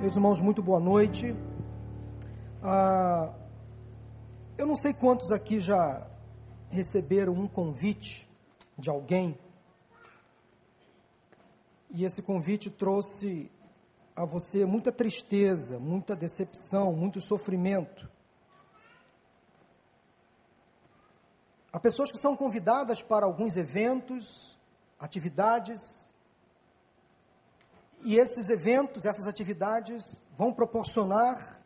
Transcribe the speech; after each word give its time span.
Meus 0.00 0.16
irmãos, 0.16 0.40
muito 0.40 0.62
boa 0.62 0.80
noite. 0.80 1.36
Ah, 2.62 3.34
eu 4.56 4.66
não 4.66 4.74
sei 4.74 4.94
quantos 4.94 5.30
aqui 5.30 5.60
já 5.60 6.06
receberam 6.70 7.34
um 7.34 7.46
convite 7.46 8.26
de 8.78 8.88
alguém 8.88 9.38
e 11.90 12.02
esse 12.02 12.22
convite 12.22 12.70
trouxe 12.70 13.52
a 14.16 14.24
você 14.24 14.64
muita 14.64 14.90
tristeza, 14.90 15.78
muita 15.78 16.16
decepção, 16.16 16.94
muito 16.94 17.20
sofrimento. 17.20 18.08
Há 21.70 21.78
pessoas 21.78 22.10
que 22.10 22.16
são 22.16 22.34
convidadas 22.34 23.02
para 23.02 23.26
alguns 23.26 23.54
eventos, 23.58 24.58
atividades, 24.98 26.09
e 28.02 28.16
esses 28.16 28.48
eventos, 28.48 29.04
essas 29.04 29.26
atividades 29.26 30.22
vão 30.36 30.52
proporcionar 30.52 31.60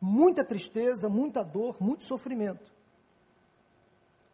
muita 0.00 0.44
tristeza, 0.44 1.08
muita 1.08 1.42
dor, 1.42 1.76
muito 1.80 2.04
sofrimento. 2.04 2.72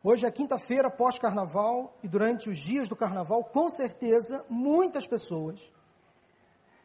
Hoje 0.02 0.26
é 0.26 0.30
quinta-feira 0.30 0.90
pós-carnaval 0.90 1.96
e 2.02 2.08
durante 2.08 2.50
os 2.50 2.58
dias 2.58 2.88
do 2.88 2.96
carnaval, 2.96 3.42
com 3.44 3.70
certeza, 3.70 4.44
muitas 4.48 5.06
pessoas 5.06 5.60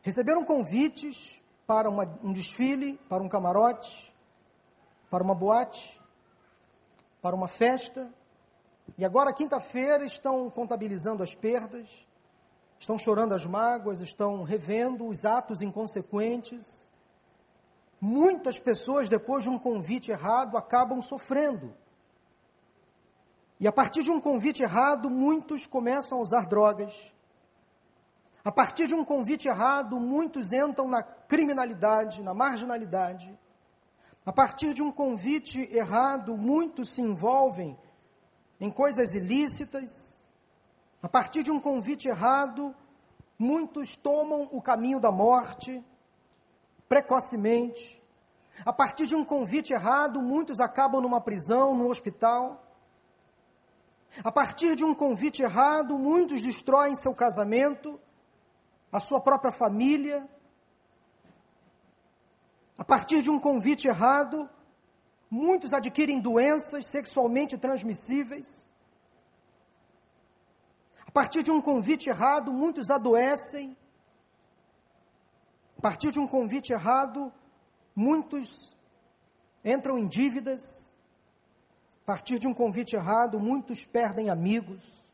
receberam 0.01 0.45
convites 0.45 1.41
para 1.67 1.89
uma, 1.89 2.05
um 2.23 2.31
desfile, 2.31 2.97
para 3.09 3.21
um 3.21 3.27
camarote, 3.27 4.13
para 5.09 5.23
uma 5.23 5.35
boate, 5.35 5.99
para 7.21 7.35
uma 7.35 7.47
festa, 7.47 8.09
e 8.97 9.05
agora, 9.05 9.33
quinta-feira, 9.33 10.03
estão 10.03 10.49
contabilizando 10.49 11.23
as 11.23 11.35
perdas, 11.35 11.87
estão 12.79 12.97
chorando 12.97 13.33
as 13.33 13.45
mágoas, 13.45 13.99
estão 13.99 14.43
revendo 14.43 15.05
os 15.05 15.25
atos 15.25 15.61
inconsequentes. 15.61 16.87
Muitas 17.99 18.59
pessoas, 18.59 19.09
depois 19.09 19.43
de 19.43 19.49
um 19.49 19.59
convite 19.59 20.09
errado, 20.09 20.57
acabam 20.57 21.01
sofrendo. 21.01 21.75
E 23.59 23.67
a 23.67 23.71
partir 23.71 24.03
de 24.03 24.09
um 24.09 24.21
convite 24.21 24.63
errado, 24.63 25.09
muitos 25.09 25.67
começam 25.67 26.17
a 26.17 26.21
usar 26.21 26.47
drogas. 26.47 26.93
A 28.43 28.51
partir 28.51 28.87
de 28.87 28.95
um 28.95 29.03
convite 29.03 29.49
errado, 29.49 29.99
muitos 29.99 30.53
entram 30.53 30.87
na 30.87 31.03
criminalidade, 31.03 32.23
na 32.23 32.33
marginalidade. 32.33 33.37
A 34.25 34.31
partir 34.31 34.73
de 34.73 34.81
um 34.81 34.91
convite 34.91 35.67
errado, 35.75 36.37
muitos 36.37 36.91
se 36.91 37.01
envolvem 37.01 37.77
em 38.61 38.71
coisas 38.71 39.13
ilícitas, 39.13 40.17
a 41.01 41.07
partir 41.07 41.43
de 41.43 41.51
um 41.51 41.59
convite 41.59 42.07
errado, 42.07 42.75
muitos 43.37 43.95
tomam 43.95 44.49
o 44.51 44.61
caminho 44.61 44.99
da 44.99 45.11
morte 45.11 45.83
precocemente. 46.89 48.01
A 48.65 48.73
partir 48.73 49.07
de 49.07 49.15
um 49.15 49.23
convite 49.23 49.71
errado, 49.71 50.21
muitos 50.21 50.59
acabam 50.59 51.01
numa 51.01 51.21
prisão, 51.21 51.73
num 51.73 51.87
hospital. 51.87 52.61
A 54.23 54.31
partir 54.31 54.75
de 54.75 54.83
um 54.83 54.93
convite 54.93 55.41
errado, 55.41 55.97
muitos 55.97 56.41
destroem 56.41 56.95
seu 56.95 57.15
casamento, 57.15 57.97
a 58.91 58.99
sua 58.99 59.21
própria 59.21 59.51
família. 59.51 60.27
A 62.77 62.83
partir 62.83 63.21
de 63.21 63.29
um 63.29 63.39
convite 63.39 63.87
errado, 63.87 64.49
muitos 65.29 65.73
adquirem 65.73 66.19
doenças 66.19 66.87
sexualmente 66.87 67.57
transmissíveis. 67.57 68.68
Partir 71.19 71.43
de 71.43 71.51
um 71.51 71.61
convite 71.61 72.09
errado, 72.09 72.49
muitos 72.49 72.89
adoecem. 72.89 73.75
A 75.77 75.81
partir 75.81 76.13
de 76.13 76.19
um 76.19 76.25
convite 76.25 76.71
errado, 76.71 77.29
muitos 77.93 78.73
entram 79.61 79.97
em 79.97 80.07
dívidas. 80.07 80.61
A 82.03 82.05
partir 82.05 82.39
de 82.39 82.47
um 82.47 82.53
convite 82.53 82.95
errado, 82.95 83.37
muitos 83.37 83.85
perdem 83.85 84.29
amigos, 84.29 85.11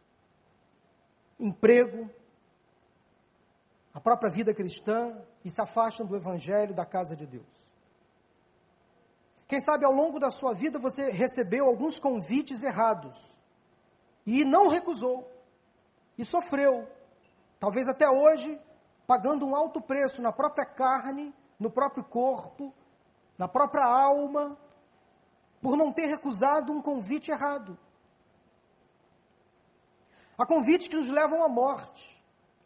emprego, 1.39 2.07
a 3.91 3.99
própria 3.99 4.29
vida 4.29 4.53
cristã 4.53 5.19
e 5.43 5.49
se 5.49 5.59
afastam 5.59 6.05
do 6.05 6.15
evangelho 6.15 6.75
da 6.75 6.85
casa 6.85 7.15
de 7.15 7.25
Deus. 7.25 7.65
Quem 9.47 9.59
sabe 9.59 9.85
ao 9.85 9.91
longo 9.91 10.19
da 10.19 10.29
sua 10.29 10.53
vida 10.53 10.77
você 10.77 11.09
recebeu 11.09 11.65
alguns 11.65 11.97
convites 11.97 12.61
errados 12.61 13.17
e 14.23 14.45
não 14.45 14.67
recusou 14.67 15.33
e 16.17 16.23
sofreu, 16.25 16.87
talvez 17.59 17.87
até 17.87 18.09
hoje, 18.09 18.59
pagando 19.05 19.45
um 19.45 19.55
alto 19.55 19.81
preço 19.81 20.21
na 20.21 20.31
própria 20.31 20.65
carne, 20.65 21.33
no 21.59 21.69
próprio 21.69 22.03
corpo, 22.03 22.73
na 23.37 23.47
própria 23.47 23.85
alma, 23.85 24.57
por 25.61 25.75
não 25.75 25.91
ter 25.91 26.05
recusado 26.05 26.71
um 26.71 26.81
convite 26.81 27.31
errado. 27.31 27.77
Há 30.37 30.45
convites 30.45 30.87
que 30.87 30.95
nos 30.95 31.09
levam 31.09 31.43
à 31.43 31.49
morte. 31.49 32.21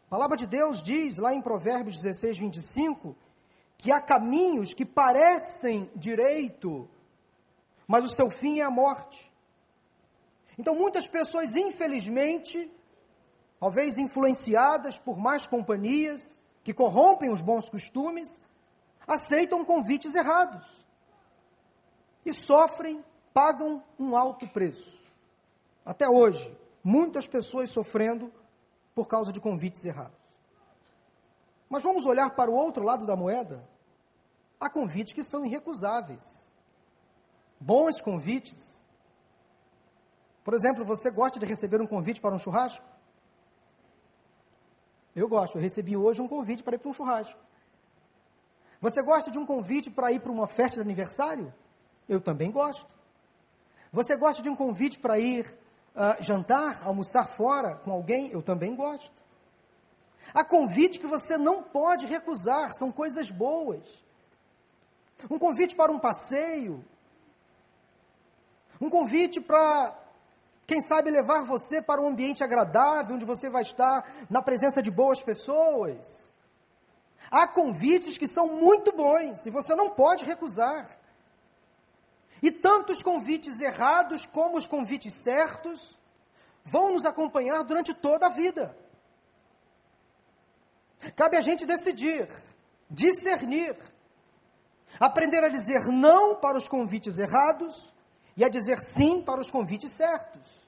A 0.06 0.10
palavra 0.10 0.36
de 0.36 0.46
Deus 0.46 0.82
diz, 0.82 1.18
lá 1.18 1.32
em 1.32 1.40
Provérbios 1.40 1.96
16, 1.96 2.38
25, 2.38 3.16
que 3.78 3.92
há 3.92 4.00
caminhos 4.00 4.74
que 4.74 4.84
parecem 4.84 5.90
direito, 5.94 6.88
mas 7.86 8.04
o 8.04 8.08
seu 8.08 8.28
fim 8.28 8.60
é 8.60 8.64
a 8.64 8.70
morte. 8.70 9.30
Então, 10.58 10.74
muitas 10.74 11.08
pessoas, 11.08 11.56
infelizmente, 11.56 12.70
talvez 13.60 13.98
influenciadas 13.98 14.98
por 14.98 15.18
más 15.18 15.46
companhias 15.46 16.34
que 16.64 16.72
corrompem 16.72 17.30
os 17.30 17.42
bons 17.42 17.68
costumes, 17.68 18.40
aceitam 19.06 19.64
convites 19.64 20.14
errados 20.14 20.66
e 22.24 22.32
sofrem, 22.32 23.04
pagam 23.34 23.82
um 23.98 24.16
alto 24.16 24.48
preço. 24.48 24.98
Até 25.84 26.08
hoje, 26.08 26.56
muitas 26.82 27.28
pessoas 27.28 27.70
sofrendo 27.70 28.32
por 28.94 29.06
causa 29.06 29.32
de 29.32 29.40
convites 29.40 29.84
errados. 29.84 30.18
Mas 31.68 31.82
vamos 31.82 32.06
olhar 32.06 32.30
para 32.30 32.50
o 32.50 32.54
outro 32.54 32.82
lado 32.82 33.06
da 33.06 33.14
moeda? 33.14 33.68
Há 34.58 34.68
convites 34.68 35.12
que 35.12 35.22
são 35.22 35.44
irrecusáveis. 35.44 36.50
Bons 37.58 38.00
convites. 38.00 38.82
Por 40.42 40.54
exemplo, 40.54 40.84
você 40.84 41.10
gosta 41.10 41.38
de 41.38 41.46
receber 41.46 41.80
um 41.80 41.86
convite 41.86 42.20
para 42.20 42.34
um 42.34 42.38
churrasco? 42.38 42.89
Eu 45.20 45.28
gosto. 45.28 45.58
Eu 45.58 45.62
recebi 45.62 45.96
hoje 45.96 46.20
um 46.22 46.28
convite 46.28 46.62
para 46.62 46.76
ir 46.76 46.78
para 46.78 46.88
um 46.88 46.94
churrasco. 46.94 47.38
Você 48.80 49.02
gosta 49.02 49.30
de 49.30 49.38
um 49.38 49.44
convite 49.44 49.90
para 49.90 50.10
ir 50.10 50.20
para 50.20 50.32
uma 50.32 50.46
festa 50.46 50.76
de 50.76 50.80
aniversário? 50.80 51.52
Eu 52.08 52.20
também 52.20 52.50
gosto. 52.50 52.86
Você 53.92 54.16
gosta 54.16 54.42
de 54.42 54.48
um 54.48 54.56
convite 54.56 54.98
para 54.98 55.18
ir 55.18 55.46
uh, 55.94 56.22
jantar, 56.22 56.80
almoçar 56.86 57.24
fora 57.24 57.74
com 57.74 57.90
alguém? 57.92 58.30
Eu 58.30 58.40
também 58.40 58.74
gosto. 58.74 59.12
Há 60.32 60.42
convite 60.42 60.98
que 60.98 61.06
você 61.06 61.36
não 61.36 61.62
pode 61.62 62.06
recusar, 62.06 62.72
são 62.72 62.90
coisas 62.90 63.30
boas. 63.30 64.02
Um 65.30 65.38
convite 65.38 65.76
para 65.76 65.92
um 65.92 65.98
passeio. 65.98 66.82
Um 68.80 68.88
convite 68.88 69.38
para 69.38 69.99
quem 70.70 70.80
sabe 70.80 71.10
levar 71.10 71.42
você 71.42 71.82
para 71.82 72.00
um 72.00 72.06
ambiente 72.06 72.44
agradável, 72.44 73.16
onde 73.16 73.24
você 73.24 73.50
vai 73.50 73.62
estar 73.62 74.08
na 74.30 74.40
presença 74.40 74.80
de 74.80 74.88
boas 74.88 75.20
pessoas. 75.20 76.32
Há 77.28 77.48
convites 77.48 78.16
que 78.16 78.28
são 78.28 78.46
muito 78.46 78.92
bons 78.92 79.44
e 79.46 79.50
você 79.50 79.74
não 79.74 79.90
pode 79.90 80.24
recusar. 80.24 80.88
E 82.40 82.52
tantos 82.52 83.02
convites 83.02 83.60
errados 83.60 84.26
como 84.26 84.56
os 84.56 84.68
convites 84.68 85.12
certos 85.12 86.00
vão 86.62 86.92
nos 86.92 87.04
acompanhar 87.04 87.64
durante 87.64 87.92
toda 87.92 88.26
a 88.26 88.30
vida. 88.30 88.72
Cabe 91.16 91.36
a 91.36 91.40
gente 91.40 91.66
decidir, 91.66 92.28
discernir, 92.88 93.76
aprender 95.00 95.42
a 95.42 95.48
dizer 95.48 95.88
não 95.88 96.36
para 96.36 96.56
os 96.56 96.68
convites 96.68 97.18
errados 97.18 97.92
e 98.36 98.44
a 98.44 98.48
dizer 98.48 98.80
sim 98.80 99.20
para 99.20 99.40
os 99.40 99.50
convites 99.50 99.90
certos. 99.90 100.59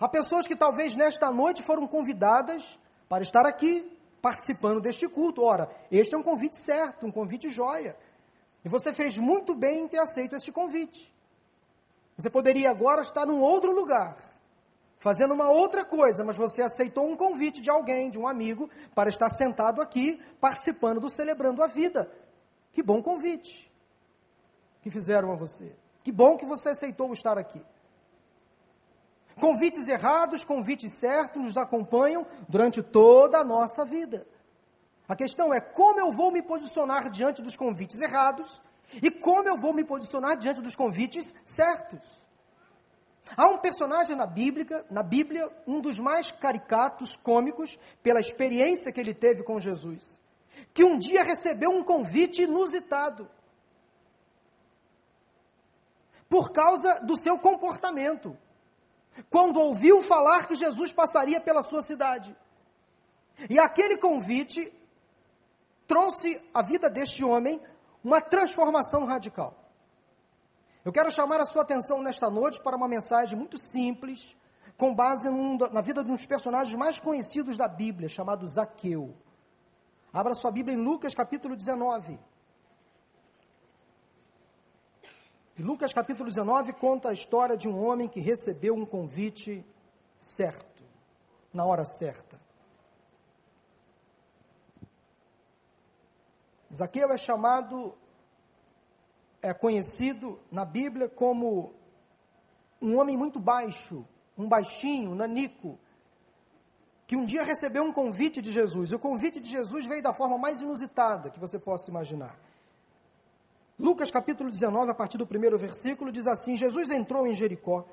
Há 0.00 0.08
pessoas 0.08 0.46
que 0.46 0.56
talvez 0.56 0.96
nesta 0.96 1.30
noite 1.30 1.62
foram 1.62 1.86
convidadas 1.86 2.78
para 3.08 3.22
estar 3.22 3.46
aqui 3.46 3.98
participando 4.20 4.80
deste 4.80 5.08
culto. 5.08 5.42
Ora, 5.42 5.68
este 5.90 6.14
é 6.14 6.18
um 6.18 6.22
convite 6.22 6.56
certo, 6.56 7.06
um 7.06 7.10
convite 7.10 7.48
joia. 7.48 7.96
E 8.64 8.68
você 8.68 8.92
fez 8.92 9.18
muito 9.18 9.54
bem 9.54 9.80
em 9.80 9.88
ter 9.88 9.98
aceito 9.98 10.36
este 10.36 10.52
convite. 10.52 11.12
Você 12.16 12.30
poderia 12.30 12.70
agora 12.70 13.02
estar 13.02 13.26
num 13.26 13.40
outro 13.40 13.72
lugar, 13.72 14.16
fazendo 14.98 15.34
uma 15.34 15.50
outra 15.50 15.84
coisa, 15.84 16.22
mas 16.22 16.36
você 16.36 16.62
aceitou 16.62 17.08
um 17.08 17.16
convite 17.16 17.60
de 17.60 17.68
alguém, 17.68 18.10
de 18.10 18.18
um 18.18 18.28
amigo, 18.28 18.70
para 18.94 19.10
estar 19.10 19.28
sentado 19.30 19.82
aqui, 19.82 20.22
participando 20.40 21.00
do 21.00 21.10
Celebrando 21.10 21.62
a 21.62 21.66
Vida. 21.66 22.10
Que 22.70 22.82
bom 22.82 23.02
convite 23.02 23.70
que 24.82 24.90
fizeram 24.90 25.32
a 25.32 25.36
você. 25.36 25.74
Que 26.04 26.12
bom 26.12 26.36
que 26.36 26.44
você 26.44 26.70
aceitou 26.70 27.12
estar 27.12 27.38
aqui. 27.38 27.60
Convites 29.40 29.88
errados, 29.88 30.44
convites 30.44 30.92
certos 30.98 31.42
nos 31.42 31.56
acompanham 31.56 32.26
durante 32.48 32.82
toda 32.82 33.38
a 33.38 33.44
nossa 33.44 33.84
vida. 33.84 34.26
A 35.08 35.16
questão 35.16 35.52
é 35.52 35.60
como 35.60 36.00
eu 36.00 36.12
vou 36.12 36.30
me 36.30 36.42
posicionar 36.42 37.10
diante 37.10 37.42
dos 37.42 37.56
convites 37.56 38.00
errados 38.00 38.62
e 39.02 39.10
como 39.10 39.48
eu 39.48 39.56
vou 39.56 39.72
me 39.72 39.84
posicionar 39.84 40.36
diante 40.36 40.60
dos 40.60 40.76
convites 40.76 41.34
certos. 41.44 42.22
Há 43.36 43.46
um 43.46 43.58
personagem 43.58 44.16
na 44.16 44.26
Bíblia, 44.26 44.84
na 44.90 45.02
Bíblia, 45.02 45.50
um 45.66 45.80
dos 45.80 45.98
mais 45.98 46.30
caricatos, 46.30 47.16
cômicos, 47.16 47.78
pela 48.02 48.20
experiência 48.20 48.92
que 48.92 49.00
ele 49.00 49.14
teve 49.14 49.42
com 49.42 49.60
Jesus, 49.60 50.20
que 50.74 50.84
um 50.84 50.98
dia 50.98 51.22
recebeu 51.22 51.70
um 51.70 51.84
convite 51.84 52.42
inusitado. 52.42 53.28
Por 56.28 56.50
causa 56.50 57.00
do 57.00 57.16
seu 57.16 57.38
comportamento. 57.38 58.36
Quando 59.30 59.60
ouviu 59.60 60.02
falar 60.02 60.46
que 60.46 60.54
Jesus 60.54 60.92
passaria 60.92 61.40
pela 61.40 61.62
sua 61.62 61.82
cidade. 61.82 62.36
E 63.48 63.58
aquele 63.58 63.96
convite 63.96 64.72
trouxe 65.86 66.40
à 66.54 66.62
vida 66.62 66.88
deste 66.88 67.24
homem 67.24 67.60
uma 68.02 68.20
transformação 68.20 69.04
radical. 69.04 69.56
Eu 70.84 70.92
quero 70.92 71.10
chamar 71.10 71.40
a 71.40 71.46
sua 71.46 71.62
atenção 71.62 72.02
nesta 72.02 72.28
noite 72.28 72.60
para 72.60 72.76
uma 72.76 72.88
mensagem 72.88 73.38
muito 73.38 73.56
simples, 73.56 74.36
com 74.76 74.94
base 74.94 75.28
na 75.70 75.80
vida 75.80 76.02
de 76.02 76.10
um 76.10 76.16
dos 76.16 76.26
personagens 76.26 76.76
mais 76.76 76.98
conhecidos 76.98 77.56
da 77.56 77.68
Bíblia, 77.68 78.08
chamado 78.08 78.46
Zaqueu. 78.48 79.14
Abra 80.12 80.34
sua 80.34 80.50
Bíblia 80.50 80.76
em 80.76 80.82
Lucas 80.82 81.14
capítulo 81.14 81.54
19. 81.54 82.18
E 85.58 85.62
Lucas 85.62 85.92
capítulo 85.92 86.28
19 86.28 86.72
conta 86.72 87.10
a 87.10 87.12
história 87.12 87.56
de 87.56 87.68
um 87.68 87.84
homem 87.84 88.08
que 88.08 88.20
recebeu 88.20 88.74
um 88.74 88.86
convite 88.86 89.64
certo, 90.18 90.82
na 91.52 91.64
hora 91.66 91.84
certa. 91.84 92.40
Zaqueu 96.74 97.12
é 97.12 97.18
chamado 97.18 97.94
é 99.42 99.52
conhecido 99.52 100.38
na 100.50 100.64
Bíblia 100.64 101.08
como 101.08 101.74
um 102.80 102.96
homem 102.98 103.16
muito 103.16 103.38
baixo, 103.38 104.06
um 104.38 104.48
baixinho, 104.48 105.14
nanico, 105.14 105.78
que 107.06 107.16
um 107.16 107.26
dia 107.26 107.42
recebeu 107.42 107.82
um 107.82 107.92
convite 107.92 108.40
de 108.40 108.50
Jesus. 108.50 108.90
E 108.90 108.94
o 108.94 108.98
convite 108.98 109.38
de 109.38 109.50
Jesus 109.50 109.84
veio 109.84 110.02
da 110.02 110.14
forma 110.14 110.38
mais 110.38 110.62
inusitada 110.62 111.28
que 111.28 111.38
você 111.38 111.58
possa 111.58 111.90
imaginar. 111.90 112.38
Lucas 113.82 114.12
capítulo 114.12 114.48
19, 114.48 114.92
a 114.92 114.94
partir 114.94 115.18
do 115.18 115.26
primeiro 115.26 115.58
versículo, 115.58 116.12
diz 116.12 116.28
assim: 116.28 116.56
Jesus 116.56 116.88
entrou 116.92 117.26
em 117.26 117.34
Jericó 117.34 117.84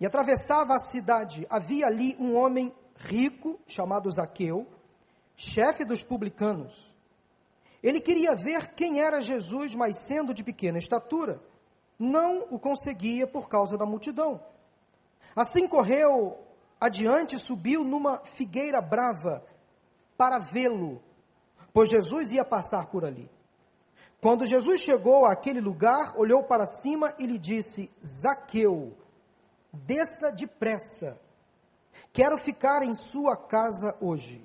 e 0.00 0.06
atravessava 0.06 0.74
a 0.74 0.78
cidade. 0.78 1.46
Havia 1.50 1.86
ali 1.86 2.16
um 2.18 2.34
homem 2.34 2.74
rico, 2.96 3.60
chamado 3.66 4.10
Zaqueu, 4.10 4.66
chefe 5.36 5.84
dos 5.84 6.02
publicanos. 6.02 6.96
Ele 7.82 8.00
queria 8.00 8.34
ver 8.34 8.72
quem 8.74 8.98
era 8.98 9.20
Jesus, 9.20 9.74
mas 9.74 10.06
sendo 10.06 10.32
de 10.32 10.42
pequena 10.42 10.78
estatura, 10.78 11.38
não 11.98 12.46
o 12.50 12.58
conseguia 12.58 13.26
por 13.26 13.46
causa 13.46 13.76
da 13.76 13.84
multidão. 13.84 14.42
Assim 15.36 15.68
correu 15.68 16.38
adiante 16.80 17.38
subiu 17.38 17.84
numa 17.84 18.20
figueira 18.24 18.80
brava 18.80 19.44
para 20.16 20.38
vê-lo, 20.38 21.02
pois 21.74 21.90
Jesus 21.90 22.32
ia 22.32 22.42
passar 22.42 22.86
por 22.86 23.04
ali. 23.04 23.30
Quando 24.20 24.46
Jesus 24.46 24.80
chegou 24.80 25.24
àquele 25.24 25.60
lugar, 25.60 26.18
olhou 26.18 26.42
para 26.42 26.66
cima 26.66 27.14
e 27.18 27.26
lhe 27.26 27.38
disse: 27.38 27.90
Zaqueu, 28.04 28.96
desça 29.72 30.32
depressa, 30.32 31.20
quero 32.12 32.36
ficar 32.36 32.82
em 32.82 32.94
sua 32.94 33.36
casa 33.36 33.96
hoje. 34.00 34.44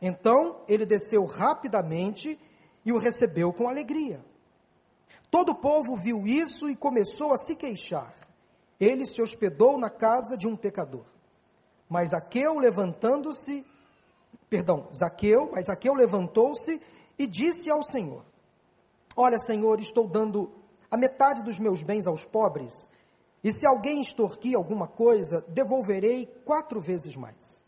Então 0.00 0.62
ele 0.68 0.84
desceu 0.84 1.24
rapidamente 1.26 2.38
e 2.84 2.92
o 2.92 2.98
recebeu 2.98 3.52
com 3.52 3.68
alegria. 3.68 4.24
Todo 5.30 5.52
o 5.52 5.54
povo 5.54 5.94
viu 5.94 6.26
isso 6.26 6.68
e 6.68 6.76
começou 6.76 7.32
a 7.32 7.36
se 7.36 7.54
queixar. 7.54 8.14
Ele 8.80 9.04
se 9.04 9.20
hospedou 9.20 9.78
na 9.78 9.90
casa 9.90 10.36
de 10.36 10.46
um 10.46 10.56
pecador. 10.56 11.04
Mas 11.88 12.10
Zaqueu 12.10 12.58
levantando-se, 12.58 13.66
perdão, 14.48 14.88
Zaqueu, 14.94 15.50
mas 15.52 15.66
Zaqueu 15.66 15.94
levantou-se 15.94 16.80
e 17.18 17.26
disse 17.26 17.70
ao 17.70 17.82
Senhor: 17.82 18.24
Olha, 19.20 19.38
Senhor, 19.38 19.80
estou 19.80 20.06
dando 20.06 20.52
a 20.90 20.96
metade 20.96 21.42
dos 21.42 21.58
meus 21.58 21.82
bens 21.82 22.06
aos 22.06 22.24
pobres, 22.24 22.88
e 23.42 23.52
se 23.52 23.66
alguém 23.66 24.00
extorquir 24.00 24.56
alguma 24.56 24.86
coisa, 24.86 25.44
devolverei 25.48 26.26
quatro 26.44 26.80
vezes 26.80 27.16
mais. 27.16 27.62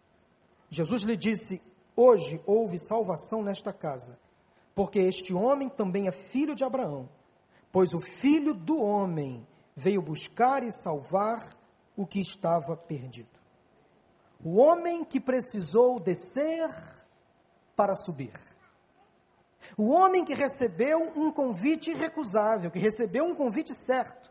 Jesus 0.68 1.02
lhe 1.02 1.16
disse: 1.16 1.60
Hoje 1.96 2.40
houve 2.46 2.78
salvação 2.78 3.42
nesta 3.42 3.72
casa 3.72 4.16
porque 4.74 4.98
este 4.98 5.34
homem 5.34 5.68
também 5.68 6.08
é 6.08 6.12
filho 6.12 6.54
de 6.54 6.64
Abraão, 6.64 7.06
pois 7.70 7.92
o 7.92 8.00
filho 8.00 8.54
do 8.54 8.80
homem 8.80 9.46
veio 9.76 10.00
buscar 10.00 10.62
e 10.62 10.72
salvar 10.72 11.54
o 11.96 12.06
que 12.06 12.18
estava 12.18 12.74
perdido. 12.76 13.28
O 14.42 14.56
homem 14.56 15.04
que 15.04 15.20
precisou 15.20 16.00
descer 16.00 16.70
para 17.76 17.94
subir. 17.94 18.32
O 19.76 19.88
homem 19.88 20.24
que 20.24 20.34
recebeu 20.34 21.00
um 21.16 21.30
convite 21.30 21.90
irrecusável, 21.90 22.70
que 22.70 22.78
recebeu 22.78 23.24
um 23.24 23.34
convite 23.34 23.74
certo. 23.74 24.30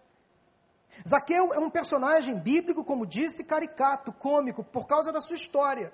Zaqueu 1.07 1.53
é 1.53 1.59
um 1.59 1.69
personagem 1.69 2.35
bíblico, 2.35 2.83
como 2.83 3.05
disse, 3.05 3.43
caricato, 3.43 4.11
cômico, 4.11 4.63
por 4.63 4.85
causa 4.87 5.11
da 5.11 5.21
sua 5.21 5.35
história 5.35 5.93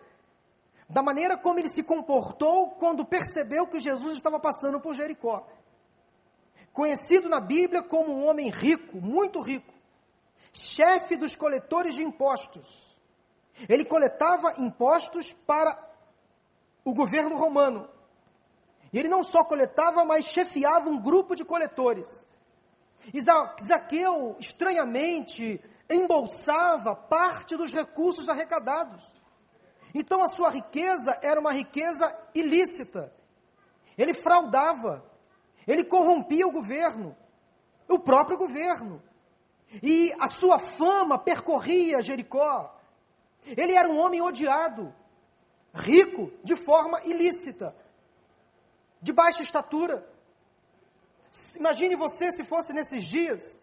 da 0.90 1.02
maneira 1.02 1.36
como 1.36 1.60
ele 1.60 1.70
se 1.70 1.84
comportou 1.84 2.72
quando 2.72 3.06
percebeu 3.06 3.68
que 3.68 3.80
Jesus 3.80 4.18
estava 4.18 4.40
passando 4.40 4.80
por 4.80 4.94
Jericó. 4.94 5.48
Conhecido 6.72 7.30
na 7.30 7.40
Bíblia 7.40 7.82
como 7.82 8.14
um 8.14 8.28
homem 8.28 8.50
rico, 8.50 8.98
muito 8.98 9.42
rico, 9.42 9.74
chefe 10.54 11.16
dos 11.16 11.36
coletores 11.36 11.96
de 11.96 12.04
impostos. 12.04 12.96
Ele 13.68 13.86
coletava 13.86 14.54
impostos 14.58 15.34
para 15.34 15.78
o 16.84 16.94
governo 16.94 17.38
romano. 17.38 17.90
E 18.96 19.00
ele 19.00 19.10
não 19.10 19.26
só 19.26 19.44
coletava, 19.44 20.06
mas 20.06 20.24
chefiava 20.24 20.90
um 20.90 20.98
grupo 20.98 21.36
de 21.36 21.44
coletores. 21.44 22.26
Zaqueu, 23.62 24.38
estranhamente, 24.40 25.62
embolsava 25.90 26.96
parte 26.96 27.58
dos 27.58 27.74
recursos 27.74 28.30
arrecadados. 28.30 29.14
Então 29.94 30.24
a 30.24 30.30
sua 30.30 30.50
riqueza 30.50 31.20
era 31.22 31.38
uma 31.38 31.52
riqueza 31.52 32.18
ilícita. 32.34 33.14
Ele 33.98 34.14
fraudava, 34.14 35.04
ele 35.68 35.84
corrompia 35.84 36.48
o 36.48 36.52
governo, 36.54 37.14
o 37.90 38.00
próprio 38.00 38.38
governo. 38.38 39.04
E 39.84 40.16
a 40.22 40.30
sua 40.30 40.58
fama 40.58 41.20
percorria 41.20 42.02
Jericó. 42.02 42.74
Ele 43.46 43.74
era 43.74 43.90
um 43.90 44.00
homem 44.00 44.22
odiado, 44.22 44.96
rico 45.74 46.32
de 46.46 46.56
forma 46.56 47.04
ilícita, 47.04 47.76
de 49.06 49.14
baixa 49.14 49.44
estatura. 49.44 50.04
Imagine 51.56 51.96
você 51.96 52.32
se 52.32 52.44
fosse 52.44 52.74
nesses 52.74 53.04
dias. 53.06 53.60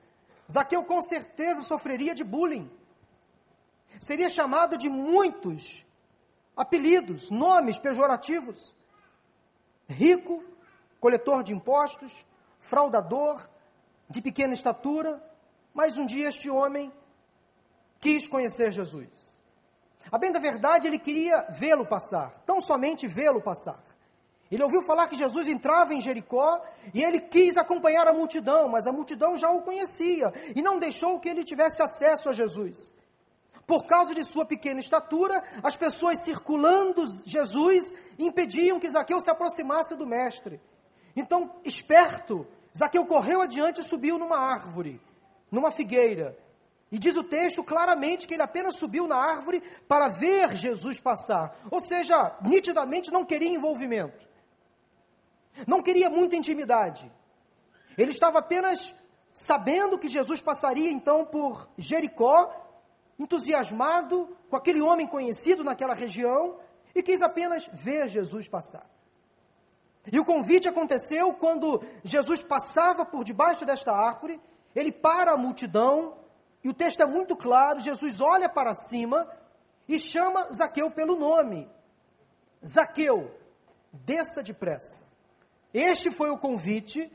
Zaqueu 0.50 0.84
com 0.84 1.02
certeza 1.02 1.62
sofreria 1.62 2.14
de 2.14 2.22
bullying. 2.22 2.70
Seria 4.00 4.30
chamado 4.30 4.78
de 4.78 4.88
muitos 4.88 5.84
apelidos, 6.56 7.28
nomes 7.28 7.76
pejorativos. 7.76 8.72
Rico, 9.88 10.44
coletor 11.00 11.42
de 11.42 11.52
impostos, 11.52 12.24
fraudador, 12.60 13.44
de 14.08 14.22
pequena 14.22 14.54
estatura, 14.54 15.20
mas 15.74 15.96
um 15.96 16.06
dia 16.06 16.28
este 16.28 16.48
homem 16.48 16.92
quis 17.98 18.28
conhecer 18.28 18.70
Jesus. 18.70 19.08
A 20.10 20.18
bem 20.18 20.30
da 20.30 20.38
verdade, 20.38 20.86
ele 20.86 21.00
queria 21.00 21.48
vê-lo 21.50 21.84
passar, 21.84 22.30
tão 22.46 22.62
somente 22.62 23.08
vê-lo 23.08 23.40
passar. 23.40 23.82
Ele 24.52 24.62
ouviu 24.62 24.82
falar 24.82 25.08
que 25.08 25.16
Jesus 25.16 25.48
entrava 25.48 25.94
em 25.94 26.00
Jericó 26.02 26.60
e 26.92 27.02
ele 27.02 27.20
quis 27.20 27.56
acompanhar 27.56 28.06
a 28.06 28.12
multidão, 28.12 28.68
mas 28.68 28.86
a 28.86 28.92
multidão 28.92 29.34
já 29.34 29.50
o 29.50 29.62
conhecia 29.62 30.30
e 30.54 30.60
não 30.60 30.78
deixou 30.78 31.18
que 31.18 31.30
ele 31.30 31.42
tivesse 31.42 31.80
acesso 31.82 32.28
a 32.28 32.34
Jesus. 32.34 32.92
Por 33.66 33.86
causa 33.86 34.14
de 34.14 34.22
sua 34.22 34.44
pequena 34.44 34.78
estatura, 34.78 35.42
as 35.62 35.74
pessoas 35.74 36.18
circulando 36.18 37.02
Jesus 37.24 37.94
impediam 38.18 38.78
que 38.78 38.90
Zaqueu 38.90 39.22
se 39.22 39.30
aproximasse 39.30 39.94
do 39.94 40.06
mestre. 40.06 40.60
Então, 41.16 41.50
esperto, 41.64 42.46
Zaqueu 42.76 43.06
correu 43.06 43.40
adiante 43.40 43.80
e 43.80 43.84
subiu 43.84 44.18
numa 44.18 44.36
árvore, 44.36 45.00
numa 45.50 45.70
figueira. 45.70 46.36
E 46.90 46.98
diz 46.98 47.16
o 47.16 47.24
texto 47.24 47.64
claramente 47.64 48.28
que 48.28 48.34
ele 48.34 48.42
apenas 48.42 48.76
subiu 48.76 49.06
na 49.06 49.16
árvore 49.16 49.62
para 49.88 50.08
ver 50.08 50.54
Jesus 50.54 51.00
passar. 51.00 51.56
Ou 51.70 51.80
seja, 51.80 52.36
nitidamente 52.42 53.10
não 53.10 53.24
queria 53.24 53.48
envolvimento. 53.48 54.30
Não 55.66 55.82
queria 55.82 56.08
muita 56.08 56.36
intimidade. 56.36 57.10
Ele 57.96 58.10
estava 58.10 58.38
apenas 58.38 58.94
sabendo 59.34 59.98
que 59.98 60.08
Jesus 60.08 60.40
passaria 60.40 60.90
então 60.90 61.24
por 61.24 61.68
Jericó 61.76 62.50
entusiasmado 63.18 64.36
com 64.50 64.56
aquele 64.56 64.80
homem 64.80 65.06
conhecido 65.06 65.62
naquela 65.62 65.94
região 65.94 66.58
e 66.94 67.02
quis 67.02 67.22
apenas 67.22 67.68
ver 67.72 68.08
Jesus 68.08 68.48
passar. 68.48 68.86
E 70.10 70.18
o 70.18 70.24
convite 70.24 70.68
aconteceu 70.68 71.32
quando 71.34 71.82
Jesus 72.02 72.42
passava 72.42 73.04
por 73.04 73.22
debaixo 73.22 73.64
desta 73.64 73.92
árvore, 73.92 74.40
ele 74.74 74.90
para 74.90 75.32
a 75.32 75.36
multidão, 75.36 76.16
e 76.64 76.68
o 76.68 76.74
texto 76.74 77.02
é 77.02 77.06
muito 77.06 77.36
claro: 77.36 77.80
Jesus 77.80 78.20
olha 78.20 78.48
para 78.48 78.74
cima 78.74 79.28
e 79.88 79.98
chama 79.98 80.52
Zaqueu 80.52 80.90
pelo 80.90 81.16
nome. 81.16 81.70
Zaqueu, 82.66 83.30
desça 83.92 84.42
depressa. 84.42 85.11
Este 85.72 86.10
foi 86.10 86.30
o 86.30 86.38
convite 86.38 87.10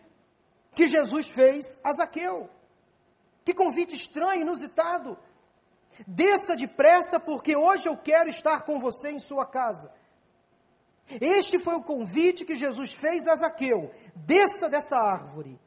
que 0.74 0.88
Jesus 0.88 1.28
fez 1.28 1.78
a 1.84 1.94
Zaqueu. 1.94 2.50
Que 3.44 3.54
convite 3.54 3.96
estranho, 3.96 4.42
inusitado. 4.42 5.18
Desça 6.06 6.56
depressa, 6.56 7.20
porque 7.20 7.56
hoje 7.56 7.88
eu 7.88 7.98
quero 7.98 8.30
estar 8.30 8.64
com 8.64 8.80
você 8.80 9.12
em 9.12 9.20
sua 9.20 9.46
casa. 9.46 9.92
Este 11.22 11.58
foi 11.58 11.76
o 11.76 11.84
convite 11.84 12.44
que 12.44 12.56
Jesus 12.56 12.92
fez 12.94 13.28
a 13.28 13.36
Zaqueu: 13.36 13.92
desça 14.16 14.70
dessa 14.70 14.98
árvore, 14.98 15.60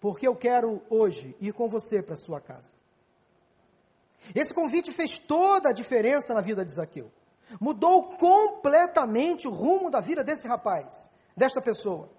porque 0.00 0.28
eu 0.28 0.36
quero 0.36 0.82
hoje 0.90 1.34
ir 1.40 1.52
com 1.52 1.68
você 1.68 2.02
para 2.02 2.16
sua 2.16 2.40
casa. 2.40 2.74
Esse 4.34 4.52
convite 4.52 4.92
fez 4.92 5.18
toda 5.18 5.70
a 5.70 5.72
diferença 5.72 6.34
na 6.34 6.40
vida 6.40 6.64
de 6.64 6.72
Zaqueu. 6.72 7.10
Mudou 7.60 8.16
completamente 8.16 9.48
o 9.48 9.50
rumo 9.50 9.90
da 9.90 10.00
vida 10.00 10.22
desse 10.22 10.46
rapaz, 10.46 11.10
desta 11.38 11.62
pessoa. 11.62 12.10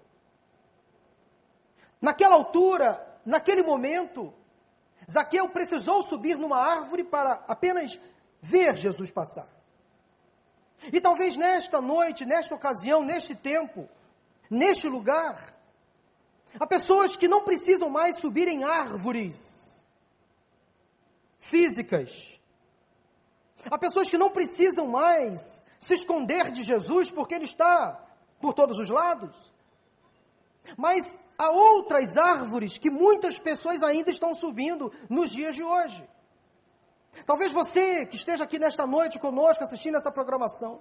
Naquela 2.00 2.34
altura, 2.34 3.20
naquele 3.24 3.62
momento, 3.62 4.32
Zaqueu 5.08 5.48
precisou 5.50 6.02
subir 6.02 6.36
numa 6.36 6.56
árvore 6.56 7.04
para 7.04 7.44
apenas 7.46 8.00
ver 8.40 8.76
Jesus 8.76 9.10
passar. 9.10 9.48
E 10.92 11.00
talvez 11.00 11.36
nesta 11.36 11.80
noite, 11.80 12.24
nesta 12.24 12.54
ocasião, 12.54 13.04
neste 13.04 13.34
tempo, 13.34 13.86
neste 14.48 14.88
lugar, 14.88 15.54
há 16.58 16.66
pessoas 16.66 17.14
que 17.14 17.28
não 17.28 17.42
precisam 17.42 17.90
mais 17.90 18.16
subir 18.16 18.48
em 18.48 18.64
árvores 18.64 19.84
físicas. 21.36 22.40
Há 23.70 23.76
pessoas 23.76 24.08
que 24.08 24.16
não 24.16 24.30
precisam 24.30 24.86
mais 24.86 25.62
se 25.78 25.92
esconder 25.92 26.50
de 26.50 26.62
Jesus 26.62 27.10
porque 27.10 27.34
ele 27.34 27.44
está 27.44 28.09
por 28.40 28.54
todos 28.54 28.78
os 28.78 28.88
lados. 28.88 29.52
Mas 30.76 31.20
há 31.38 31.50
outras 31.50 32.16
árvores 32.16 32.78
que 32.78 32.90
muitas 32.90 33.38
pessoas 33.38 33.82
ainda 33.82 34.10
estão 34.10 34.34
subindo 34.34 34.92
nos 35.08 35.30
dias 35.30 35.54
de 35.54 35.62
hoje. 35.62 36.08
Talvez 37.26 37.52
você 37.52 38.06
que 38.06 38.16
esteja 38.16 38.44
aqui 38.44 38.58
nesta 38.58 38.86
noite 38.86 39.18
conosco 39.18 39.64
assistindo 39.64 39.96
essa 39.96 40.12
programação, 40.12 40.80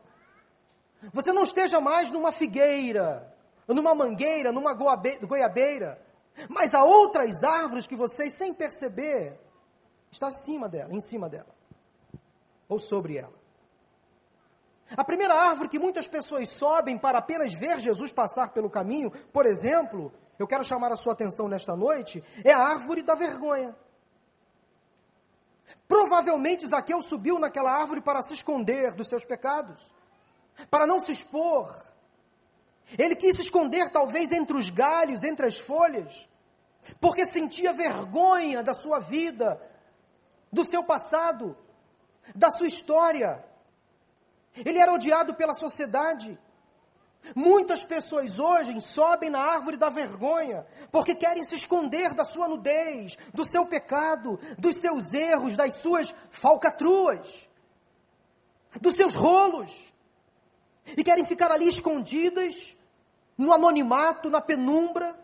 você 1.13 1.31
não 1.31 1.43
esteja 1.43 1.79
mais 1.79 2.11
numa 2.11 2.31
figueira, 2.31 3.33
numa 3.67 3.95
mangueira, 3.95 4.51
numa 4.51 4.73
goiabeira, 4.73 6.01
mas 6.47 6.73
há 6.73 6.83
outras 6.83 7.43
árvores 7.43 7.87
que 7.87 7.95
você, 7.95 8.29
sem 8.29 8.53
perceber, 8.53 9.39
está 10.11 10.27
acima 10.27 10.69
dela, 10.69 10.93
em 10.93 11.01
cima 11.01 11.29
dela, 11.29 11.55
ou 12.67 12.79
sobre 12.79 13.17
ela. 13.17 13.38
A 14.97 15.03
primeira 15.03 15.33
árvore 15.33 15.69
que 15.69 15.79
muitas 15.79 16.07
pessoas 16.07 16.49
sobem 16.49 16.97
para 16.97 17.19
apenas 17.19 17.53
ver 17.53 17.79
Jesus 17.79 18.11
passar 18.11 18.49
pelo 18.49 18.69
caminho, 18.69 19.11
por 19.31 19.45
exemplo, 19.45 20.11
eu 20.37 20.47
quero 20.47 20.63
chamar 20.63 20.91
a 20.91 20.95
sua 20.95 21.13
atenção 21.13 21.47
nesta 21.47 21.75
noite, 21.75 22.23
é 22.43 22.51
a 22.51 22.59
árvore 22.59 23.01
da 23.01 23.13
vergonha. 23.13 23.75
Provavelmente 25.87 26.67
Zaqueu 26.67 27.01
subiu 27.01 27.37
naquela 27.37 27.71
árvore 27.71 28.01
para 28.01 28.21
se 28.23 28.33
esconder 28.33 28.93
dos 28.93 29.07
seus 29.07 29.25
pecados, 29.25 29.89
para 30.69 30.87
não 30.87 30.99
se 30.99 31.11
expor. 31.11 31.75
Ele 32.97 33.15
quis 33.15 33.35
se 33.35 33.43
esconder 33.43 33.89
talvez 33.89 34.31
entre 34.31 34.57
os 34.57 34.69
galhos, 34.69 35.23
entre 35.23 35.45
as 35.45 35.59
folhas, 35.59 36.27
porque 36.99 37.25
sentia 37.25 37.73
vergonha 37.73 38.63
da 38.63 38.73
sua 38.73 38.99
vida, 38.99 39.61
do 40.51 40.63
seu 40.63 40.83
passado, 40.83 41.55
da 42.33 42.49
sua 42.49 42.67
história. 42.67 43.43
Ele 44.55 44.79
era 44.79 44.93
odiado 44.93 45.33
pela 45.33 45.53
sociedade. 45.53 46.37
Muitas 47.35 47.83
pessoas 47.83 48.39
hoje 48.39 48.79
sobem 48.81 49.29
na 49.29 49.39
árvore 49.39 49.77
da 49.77 49.89
vergonha, 49.89 50.65
porque 50.91 51.13
querem 51.13 51.43
se 51.43 51.55
esconder 51.55 52.13
da 52.13 52.23
sua 52.23 52.47
nudez, 52.47 53.17
do 53.33 53.43
seu 53.43 53.65
pecado, 53.65 54.39
dos 54.57 54.77
seus 54.77 55.13
erros, 55.13 55.57
das 55.57 55.73
suas 55.75 56.15
falcatruas, 56.31 57.47
dos 58.79 58.95
seus 58.95 59.15
rolos, 59.15 59.93
e 60.97 61.03
querem 61.03 61.25
ficar 61.25 61.51
ali 61.51 61.67
escondidas, 61.67 62.75
no 63.37 63.53
anonimato, 63.53 64.29
na 64.29 64.41
penumbra, 64.41 65.17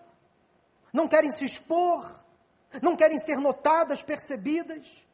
não 0.93 1.07
querem 1.07 1.31
se 1.31 1.43
expor, 1.43 2.23
não 2.81 2.95
querem 2.95 3.19
ser 3.19 3.37
notadas, 3.37 4.01
percebidas. 4.01 5.04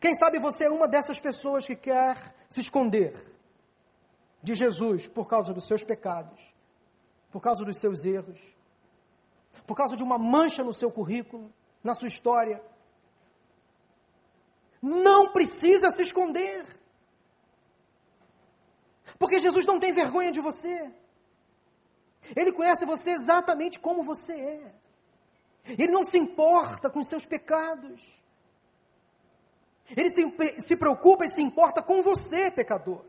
Quem 0.00 0.14
sabe 0.14 0.38
você 0.38 0.64
é 0.64 0.70
uma 0.70 0.86
dessas 0.86 1.18
pessoas 1.18 1.66
que 1.66 1.74
quer 1.74 2.34
se 2.50 2.60
esconder 2.60 3.14
de 4.42 4.54
Jesus 4.54 5.06
por 5.06 5.26
causa 5.26 5.52
dos 5.54 5.66
seus 5.66 5.82
pecados, 5.82 6.54
por 7.30 7.40
causa 7.40 7.64
dos 7.64 7.78
seus 7.78 8.04
erros, 8.04 8.38
por 9.66 9.74
causa 9.76 9.96
de 9.96 10.02
uma 10.02 10.18
mancha 10.18 10.62
no 10.62 10.74
seu 10.74 10.90
currículo, 10.90 11.52
na 11.82 11.94
sua 11.94 12.08
história. 12.08 12.62
Não 14.80 15.32
precisa 15.32 15.90
se 15.90 16.02
esconder. 16.02 16.64
Porque 19.18 19.40
Jesus 19.40 19.66
não 19.66 19.80
tem 19.80 19.92
vergonha 19.92 20.30
de 20.30 20.40
você. 20.40 20.90
Ele 22.36 22.52
conhece 22.52 22.84
você 22.84 23.10
exatamente 23.10 23.80
como 23.80 24.02
você 24.02 24.32
é. 24.32 24.74
Ele 25.64 25.92
não 25.92 26.04
se 26.04 26.18
importa 26.18 26.88
com 26.88 27.00
os 27.00 27.08
seus 27.08 27.26
pecados. 27.26 28.17
Ele 29.96 30.10
se, 30.10 30.60
se 30.60 30.76
preocupa 30.76 31.24
e 31.24 31.28
se 31.28 31.40
importa 31.40 31.82
com 31.82 32.02
você, 32.02 32.50
pecador. 32.50 33.04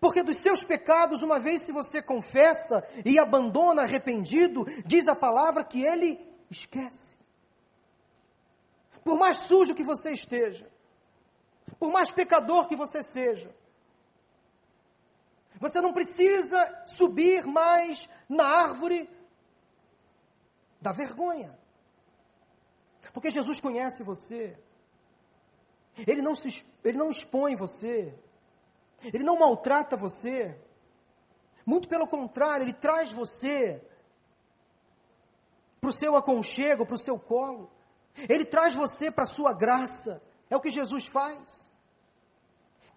Porque 0.00 0.22
dos 0.22 0.36
seus 0.36 0.62
pecados, 0.62 1.22
uma 1.22 1.38
vez 1.38 1.62
se 1.62 1.72
você 1.72 2.00
confessa 2.00 2.86
e 3.04 3.18
abandona 3.18 3.82
arrependido, 3.82 4.64
diz 4.86 5.08
a 5.08 5.14
palavra 5.14 5.64
que 5.64 5.82
ele 5.82 6.18
esquece. 6.50 7.16
Por 9.04 9.18
mais 9.18 9.38
sujo 9.38 9.74
que 9.74 9.82
você 9.82 10.12
esteja, 10.12 10.70
por 11.78 11.90
mais 11.90 12.10
pecador 12.10 12.68
que 12.68 12.76
você 12.76 13.02
seja, 13.02 13.52
você 15.58 15.80
não 15.80 15.92
precisa 15.92 16.84
subir 16.86 17.46
mais 17.46 18.08
na 18.28 18.44
árvore 18.44 19.08
da 20.80 20.92
vergonha. 20.92 21.56
Porque 23.12 23.30
Jesus 23.30 23.60
conhece 23.60 24.02
você. 24.02 24.56
Ele 25.96 26.22
não, 26.22 26.34
se, 26.34 26.64
ele 26.84 26.98
não 26.98 27.10
expõe 27.10 27.54
você. 27.54 28.14
Ele 29.04 29.24
não 29.24 29.38
maltrata 29.38 29.96
você. 29.96 30.56
Muito 31.64 31.88
pelo 31.88 32.06
contrário, 32.06 32.64
ele 32.64 32.72
traz 32.72 33.12
você 33.12 33.82
para 35.80 35.90
o 35.90 35.92
seu 35.92 36.16
aconchego, 36.16 36.86
para 36.86 36.94
o 36.94 36.98
seu 36.98 37.18
colo. 37.18 37.70
Ele 38.28 38.44
traz 38.44 38.74
você 38.74 39.10
para 39.10 39.24
a 39.24 39.26
sua 39.26 39.52
graça. 39.52 40.22
É 40.48 40.56
o 40.56 40.60
que 40.60 40.70
Jesus 40.70 41.06
faz. 41.06 41.70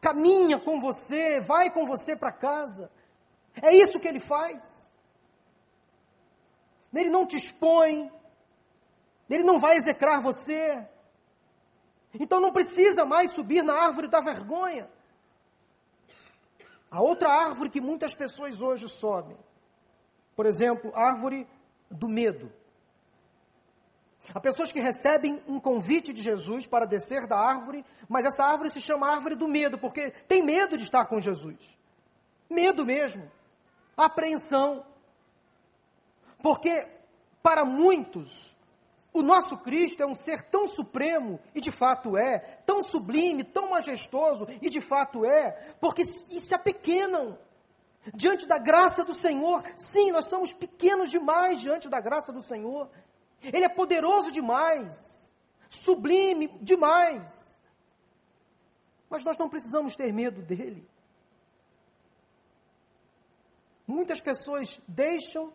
Caminha 0.02 0.60
com 0.60 0.80
você, 0.80 1.40
vai 1.40 1.72
com 1.72 1.86
você 1.86 2.16
para 2.16 2.32
casa. 2.32 2.92
É 3.62 3.74
isso 3.74 4.00
que 4.00 4.08
ele 4.08 4.20
faz. 4.20 4.90
Ele 6.94 7.10
não 7.10 7.26
te 7.26 7.36
expõe, 7.36 8.12
ele 9.30 9.44
não 9.44 9.60
vai 9.60 9.76
execrar 9.76 10.22
você, 10.22 10.88
então 12.20 12.40
não 12.40 12.52
precisa 12.52 13.06
mais 13.06 13.32
subir 13.32 13.64
na 13.64 13.74
árvore 13.74 14.08
da 14.08 14.22
vergonha. 14.22 14.90
A 16.90 17.02
outra 17.02 17.30
árvore 17.30 17.70
que 17.70 17.82
muitas 17.82 18.16
pessoas 18.16 18.62
hoje 18.62 18.88
sobem, 18.88 19.38
por 20.36 20.46
exemplo, 20.46 20.92
a 20.94 21.08
árvore 21.08 21.48
do 21.90 22.08
medo. 22.08 22.52
Há 24.34 24.40
pessoas 24.40 24.72
que 24.72 24.80
recebem 24.80 25.42
um 25.48 25.60
convite 25.60 26.12
de 26.12 26.22
Jesus 26.22 26.66
para 26.66 26.86
descer 26.86 27.28
da 27.28 27.38
árvore, 27.38 27.86
mas 28.10 28.26
essa 28.26 28.44
árvore 28.44 28.72
se 28.72 28.82
chama 28.82 29.12
árvore 29.12 29.36
do 29.36 29.48
medo, 29.48 29.78
porque 29.78 30.10
tem 30.28 30.42
medo 30.42 30.78
de 30.78 30.84
estar 30.84 31.06
com 31.06 31.22
Jesus. 31.22 31.58
Medo 32.50 32.86
mesmo. 32.86 33.30
Apreensão. 33.96 34.86
Porque 36.42 36.88
para 37.44 37.64
muitos, 37.64 38.55
o 39.16 39.22
nosso 39.22 39.60
Cristo 39.60 40.04
é 40.04 40.06
um 40.06 40.14
ser 40.14 40.42
tão 40.42 40.68
supremo, 40.68 41.40
e 41.54 41.62
de 41.62 41.72
fato 41.72 42.18
é, 42.18 42.38
tão 42.66 42.84
sublime, 42.84 43.46
tão 43.46 43.70
majestoso, 43.70 44.46
e 44.62 44.70
de 44.70 44.82
fato 44.82 45.24
é, 45.24 45.54
porque 45.80 46.04
se 46.06 46.54
apequenam 46.54 47.40
diante 48.14 48.46
da 48.46 48.58
graça 48.58 49.06
do 49.06 49.14
Senhor. 49.14 49.64
Sim, 49.78 50.12
nós 50.12 50.28
somos 50.28 50.52
pequenos 50.52 51.10
demais 51.10 51.62
diante 51.62 51.88
da 51.88 52.02
graça 52.02 52.34
do 52.34 52.44
Senhor. 52.44 52.90
Ele 53.42 53.64
é 53.64 53.70
poderoso 53.70 54.34
demais, 54.34 55.32
sublime 55.70 56.50
demais. 56.62 57.58
Mas 59.10 59.24
nós 59.24 59.38
não 59.38 59.48
precisamos 59.48 59.96
ter 59.96 60.12
medo 60.12 60.42
dele. 60.42 60.86
Muitas 63.88 64.20
pessoas 64.20 64.78
deixam 64.86 65.54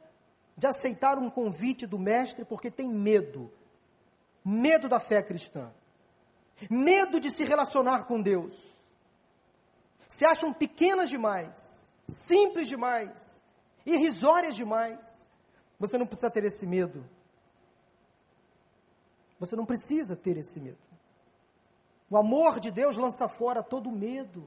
de 0.61 0.67
aceitar 0.67 1.19
um 1.19 1.31
convite 1.31 1.87
do 1.87 1.99
Mestre 1.99 2.45
porque 2.45 2.71
tem 2.71 2.87
medo. 2.87 3.50
Medo 4.45 4.90
da 4.90 5.00
fé 5.00 5.23
cristã. 5.23 5.73
Medo 6.69 7.19
de 7.19 7.31
se 7.31 7.45
relacionar 7.45 8.05
com 8.05 8.21
Deus. 8.21 8.55
Se 10.07 10.26
acham 10.26 10.52
pequenas 10.52 11.09
demais, 11.09 11.88
simples 12.07 12.69
demais, 12.69 13.43
irrisórias 13.87 14.55
demais. 14.55 15.26
Você 15.79 15.97
não 15.97 16.07
precisa 16.07 16.31
ter 16.31 16.45
esse 16.45 16.67
medo. 16.67 17.09
Você 19.38 19.57
não 19.57 19.64
precisa 19.64 20.14
ter 20.14 20.37
esse 20.37 20.61
medo. 20.61 20.76
O 22.11 22.19
amor 22.19 22.61
de 22.61 22.71
Deus 22.71 22.99
lança 22.99 23.26
fora 23.29 23.62
todo 23.62 23.90
medo. 23.90 24.47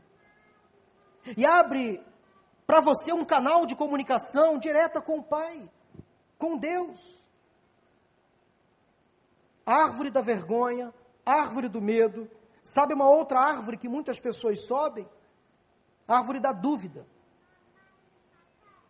E 1.35 1.43
abre 1.43 2.05
para 2.67 2.81
você 2.81 3.11
um 3.11 3.25
canal 3.25 3.65
de 3.65 3.75
comunicação 3.75 4.59
direta 4.59 5.01
com 5.01 5.17
o 5.17 5.23
Pai, 5.23 5.67
com 6.43 6.57
Deus. 6.57 7.23
Árvore 9.65 10.11
da 10.11 10.19
vergonha, 10.19 10.93
árvore 11.25 11.69
do 11.69 11.79
medo. 11.81 12.29
Sabe 12.61 12.93
uma 12.93 13.09
outra 13.09 13.39
árvore 13.39 13.77
que 13.77 13.87
muitas 13.87 14.19
pessoas 14.19 14.65
sobem? 14.65 15.07
Árvore 16.05 16.41
da 16.41 16.51
dúvida. 16.51 17.07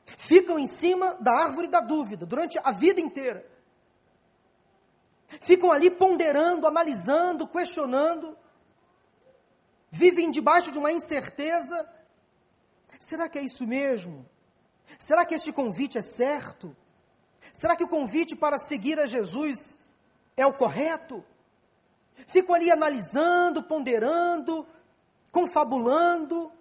Ficam 0.04 0.58
em 0.58 0.66
cima 0.66 1.14
da 1.20 1.32
árvore 1.32 1.68
da 1.68 1.80
dúvida 1.80 2.26
durante 2.26 2.60
a 2.64 2.72
vida 2.72 3.00
inteira. 3.00 3.48
Ficam 5.28 5.72
ali 5.72 5.92
ponderando, 5.92 6.66
analisando, 6.66 7.48
questionando. 7.48 8.36
Vivem 9.92 10.32
debaixo 10.32 10.72
de 10.72 10.80
uma 10.80 10.92
incerteza 10.92 11.88
Será 13.00 13.28
que 13.28 13.38
é 13.38 13.42
isso 13.42 13.68
mesmo? 13.68 14.26
Será 14.98 15.26
que 15.26 15.36
este 15.36 15.52
convite 15.52 15.98
é 15.98 16.02
certo? 16.02 16.76
Será 17.52 17.76
que 17.76 17.84
o 17.84 17.88
convite 17.88 18.36
para 18.36 18.58
seguir 18.58 19.00
a 19.00 19.06
Jesus 19.06 19.78
é 20.38 20.46
o 20.46 20.54
correto? 20.54 21.24
Fico 22.28 22.54
ali 22.54 22.72
analisando, 22.72 23.64
ponderando, 23.64 24.66
confabulando. 25.32 26.52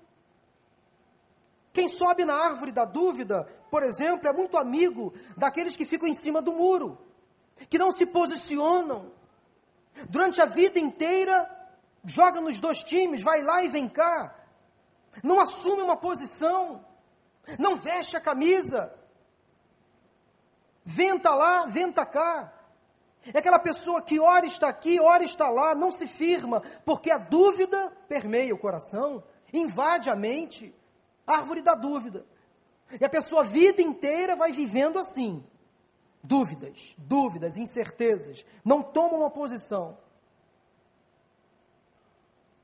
Quem 1.72 1.88
sobe 1.88 2.24
na 2.24 2.34
árvore 2.34 2.72
da 2.72 2.84
dúvida, 2.84 3.44
por 3.70 3.82
exemplo, 3.82 4.28
é 4.28 4.32
muito 4.32 4.56
amigo 4.56 5.12
daqueles 5.36 5.76
que 5.76 5.86
ficam 5.86 6.08
em 6.08 6.14
cima 6.14 6.42
do 6.42 6.52
muro, 6.52 6.98
que 7.68 7.78
não 7.78 7.92
se 7.92 8.06
posicionam. 8.06 9.12
Durante 10.08 10.40
a 10.40 10.46
vida 10.46 10.78
inteira, 10.78 11.48
joga 12.04 12.40
nos 12.40 12.60
dois 12.60 12.82
times, 12.82 13.22
vai 13.22 13.42
lá 13.42 13.62
e 13.62 13.68
vem 13.68 13.88
cá 13.88 14.38
não 15.22 15.40
assume 15.40 15.82
uma 15.82 15.96
posição, 15.96 16.84
não 17.58 17.76
veste 17.76 18.16
a 18.16 18.20
camisa, 18.20 18.94
venta 20.84 21.34
lá, 21.34 21.66
venta 21.66 22.04
cá. 22.04 22.52
É 23.32 23.38
aquela 23.38 23.58
pessoa 23.58 24.02
que 24.02 24.18
ora 24.18 24.46
está 24.46 24.68
aqui, 24.68 24.98
ora 24.98 25.22
está 25.22 25.48
lá, 25.48 25.74
não 25.74 25.92
se 25.92 26.06
firma, 26.06 26.60
porque 26.84 27.10
a 27.10 27.18
dúvida 27.18 27.90
permeia 28.08 28.54
o 28.54 28.58
coração, 28.58 29.22
invade 29.52 30.10
a 30.10 30.16
mente, 30.16 30.74
árvore 31.26 31.62
da 31.62 31.74
dúvida. 31.74 32.26
E 33.00 33.04
a 33.04 33.08
pessoa 33.08 33.42
a 33.42 33.44
vida 33.44 33.80
inteira 33.80 34.34
vai 34.34 34.50
vivendo 34.50 34.98
assim. 34.98 35.44
Dúvidas, 36.22 36.94
dúvidas, 36.98 37.56
incertezas, 37.56 38.44
não 38.64 38.82
toma 38.82 39.14
uma 39.14 39.30
posição. 39.30 39.98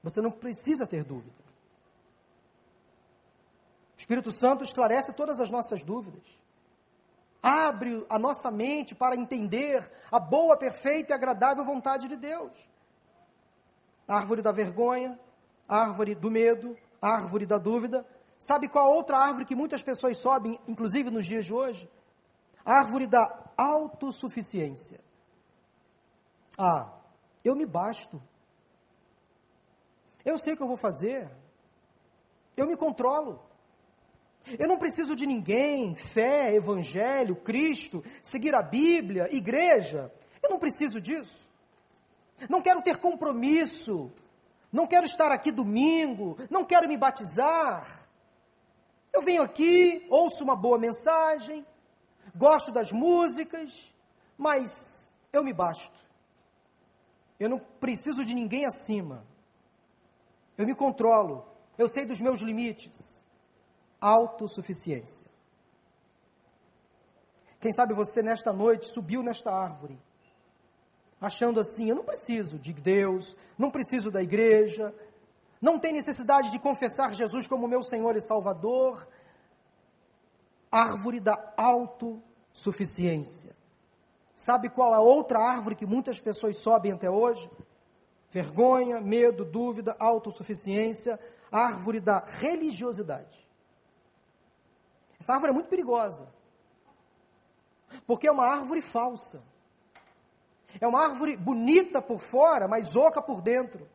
Você 0.03 0.21
não 0.21 0.31
precisa 0.31 0.87
ter 0.87 1.05
dúvida. 1.05 1.39
O 3.97 3.99
Espírito 3.99 4.31
Santo 4.31 4.63
esclarece 4.63 5.13
todas 5.13 5.41
as 5.41 5.51
nossas 5.51 5.83
dúvidas. 5.83 6.23
Abre 7.43 8.05
a 8.11 8.19
nossa 8.19 8.51
mente 8.51 8.95
para 8.95 9.15
entender 9.15 9.89
a 10.11 10.19
boa, 10.19 10.57
perfeita 10.57 11.13
e 11.13 11.15
agradável 11.15 11.65
vontade 11.65 12.09
de 12.09 12.17
Deus. 12.17 12.53
árvore 14.07 14.43
da 14.43 14.51
vergonha, 14.51 15.19
árvore 15.69 16.15
do 16.15 16.31
medo, 16.31 16.77
árvore 17.01 17.47
da 17.47 17.59
dúvida. 17.59 18.07
Sabe 18.39 18.69
qual 18.69 18.93
outra 18.93 19.19
árvore 19.19 19.45
que 19.45 19.55
muitas 19.55 19.83
pessoas 19.83 20.19
sobem, 20.19 20.59
inclusive 20.67 21.11
nos 21.11 21.27
dias 21.27 21.45
de 21.45 21.55
hoje? 21.55 21.91
A 22.65 22.79
árvore 22.79 23.07
da 23.07 23.53
autossuficiência. 23.57 25.01
Ah, 26.57 26.93
eu 27.45 27.55
me 27.55 27.67
basto. 27.67 28.21
Eu 30.25 30.39
sei 30.39 30.55
o 30.55 30.57
que 30.57 30.63
eu 30.63 30.69
vou 30.69 30.77
fazer. 30.77 31.31
Eu 32.57 32.67
me 32.67 32.77
controlo. 32.77 33.48
Eu 34.57 34.69
não 34.69 34.79
preciso 34.79 35.17
de 35.17 35.27
ninguém, 35.27 35.95
fé, 35.95 36.55
evangelho, 36.55 37.35
Cristo, 37.37 38.05
seguir 38.23 38.55
a 38.55 38.63
Bíblia, 38.63 39.29
igreja. 39.35 40.13
Eu 40.43 40.51
não 40.51 40.59
preciso 40.59 41.01
disso. 41.01 41.37
Não 42.49 42.63
quero 42.63 42.81
ter 42.81 42.99
compromisso. 42.99 44.11
Não 44.73 44.87
quero 44.87 45.05
estar 45.05 45.33
aqui 45.33 45.51
domingo. 45.51 46.37
Não 46.49 46.65
quero 46.65 46.89
me 46.89 46.97
batizar. 46.97 48.07
Eu 49.13 49.23
venho 49.23 49.43
aqui, 49.43 50.07
ouço 50.09 50.45
uma 50.45 50.55
boa 50.55 50.79
mensagem, 50.79 51.67
gosto 52.37 52.71
das 52.71 52.93
músicas, 52.93 53.93
mas 54.37 55.11
eu 55.33 55.43
me 55.43 55.53
basto. 55.53 55.99
Eu 57.41 57.49
não 57.49 57.59
preciso 57.59 58.25
de 58.25 58.35
ninguém 58.35 58.65
acima. 58.65 59.25
Eu 60.57 60.67
me 60.67 60.75
controlo. 60.75 61.47
Eu 61.77 61.89
sei 61.89 62.05
dos 62.05 62.21
meus 62.21 62.41
limites 62.41 63.18
autossuficiência. 64.01 65.27
Quem 67.61 67.73
sabe 67.73 67.93
você 67.93 68.23
nesta 68.23 68.53
noite 68.53 68.87
subiu 68.87 69.23
nesta 69.23 69.51
árvore, 69.51 69.99
achando 71.21 71.59
assim: 71.59 71.89
eu 71.89 71.97
não 71.97 72.05
preciso 72.05 72.59
de 72.59 72.73
Deus, 72.73 73.37
não 73.57 73.71
preciso 73.71 74.11
da 74.11 74.23
igreja, 74.23 74.95
não 75.61 75.79
tem 75.79 75.93
necessidade 75.93 76.51
de 76.51 76.59
confessar 76.59 77.15
Jesus 77.15 77.47
como 77.47 77.67
meu 77.67 77.83
Senhor 77.83 78.17
e 78.17 78.23
Salvador. 78.23 79.09
Árvore 80.71 81.19
da 81.19 81.55
autossuficiência. 81.57 83.57
Sabe 84.37 84.69
qual 84.69 84.95
a 84.95 85.01
outra 85.01 85.41
árvore 85.41 85.75
que 85.75 85.87
muitas 85.87 86.21
pessoas 86.21 86.59
sobem 86.59 86.93
até 86.93 87.11
hoje? 87.11 87.51
Vergonha, 88.31 89.01
medo, 89.01 89.45
dúvida, 89.45 89.97
autossuficiência, 89.99 91.19
árvore 91.51 91.99
da 91.99 92.21
religiosidade. 92.21 93.48
Essa 95.21 95.35
árvore 95.35 95.51
é 95.51 95.55
muito 95.55 95.69
perigosa. 95.69 96.29
Porque 98.07 98.27
é 98.27 98.33
uma 98.33 98.47
árvore 98.47 98.83
falsa. 98.83 99.43
É 100.81 100.87
uma 100.87 101.03
árvore 101.03 101.37
bonita 101.37 102.03
por 102.03 102.19
fora, 102.19 102.69
mas 102.69 102.95
oca 102.95 103.23
por 103.23 103.41
dentro. 103.41 103.89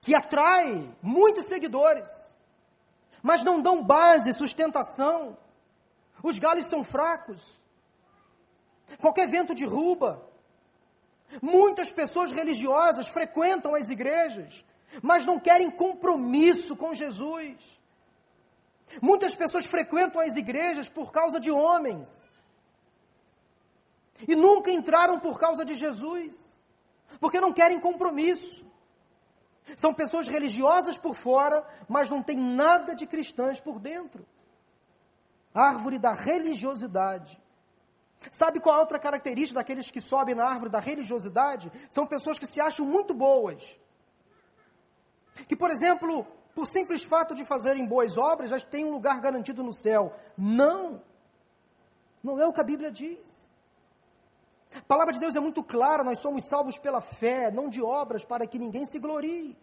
Que 0.00 0.14
atrai 0.14 0.90
muitos 1.02 1.46
seguidores, 1.46 2.38
mas 3.22 3.44
não 3.44 3.60
dão 3.60 3.84
base, 3.84 4.32
sustentação. 4.32 5.36
Os 6.22 6.38
galhos 6.38 6.66
são 6.66 6.82
fracos. 6.82 7.60
Qualquer 9.00 9.28
vento 9.28 9.54
derruba. 9.54 10.26
Muitas 11.42 11.92
pessoas 11.92 12.32
religiosas 12.32 13.08
frequentam 13.08 13.74
as 13.74 13.90
igrejas, 13.90 14.64
mas 15.02 15.26
não 15.26 15.38
querem 15.38 15.70
compromisso 15.70 16.76
com 16.76 16.94
Jesus. 16.94 17.56
Muitas 19.00 19.34
pessoas 19.34 19.66
frequentam 19.66 20.20
as 20.20 20.36
igrejas 20.36 20.88
por 20.88 21.10
causa 21.10 21.40
de 21.40 21.50
homens. 21.50 22.30
E 24.26 24.36
nunca 24.36 24.70
entraram 24.70 25.18
por 25.18 25.38
causa 25.38 25.64
de 25.64 25.74
Jesus. 25.74 26.60
Porque 27.20 27.40
não 27.40 27.52
querem 27.52 27.80
compromisso. 27.80 28.64
São 29.76 29.94
pessoas 29.94 30.28
religiosas 30.28 30.98
por 30.98 31.14
fora, 31.14 31.66
mas 31.88 32.10
não 32.10 32.22
têm 32.22 32.36
nada 32.36 32.94
de 32.94 33.06
cristãs 33.06 33.60
por 33.60 33.78
dentro. 33.78 34.26
Árvore 35.52 35.98
da 35.98 36.12
religiosidade. 36.12 37.40
Sabe 38.30 38.60
qual 38.60 38.76
a 38.76 38.80
outra 38.80 38.98
característica 38.98 39.60
daqueles 39.60 39.90
que 39.90 40.00
sobem 40.00 40.34
na 40.34 40.44
árvore 40.44 40.70
da 40.70 40.80
religiosidade? 40.80 41.70
São 41.88 42.06
pessoas 42.06 42.38
que 42.38 42.46
se 42.46 42.60
acham 42.60 42.84
muito 42.84 43.14
boas. 43.14 43.78
Que, 45.48 45.56
por 45.56 45.70
exemplo, 45.70 46.26
por 46.54 46.66
simples 46.66 47.02
fato 47.02 47.34
de 47.34 47.44
fazerem 47.44 47.84
boas 47.84 48.16
obras, 48.16 48.50
já 48.50 48.60
têm 48.60 48.84
um 48.84 48.92
lugar 48.92 49.20
garantido 49.20 49.62
no 49.62 49.72
céu. 49.72 50.14
Não! 50.38 51.02
Não 52.22 52.40
é 52.40 52.46
o 52.46 52.52
que 52.52 52.60
a 52.60 52.64
Bíblia 52.64 52.90
diz. 52.90 53.50
A 54.74 54.82
palavra 54.82 55.12
de 55.12 55.20
Deus 55.20 55.34
é 55.34 55.40
muito 55.40 55.62
clara: 55.62 56.04
nós 56.04 56.20
somos 56.20 56.48
salvos 56.48 56.78
pela 56.78 57.00
fé, 57.00 57.50
não 57.50 57.68
de 57.68 57.82
obras, 57.82 58.24
para 58.24 58.46
que 58.46 58.58
ninguém 58.58 58.86
se 58.86 58.98
glorie. 58.98 59.58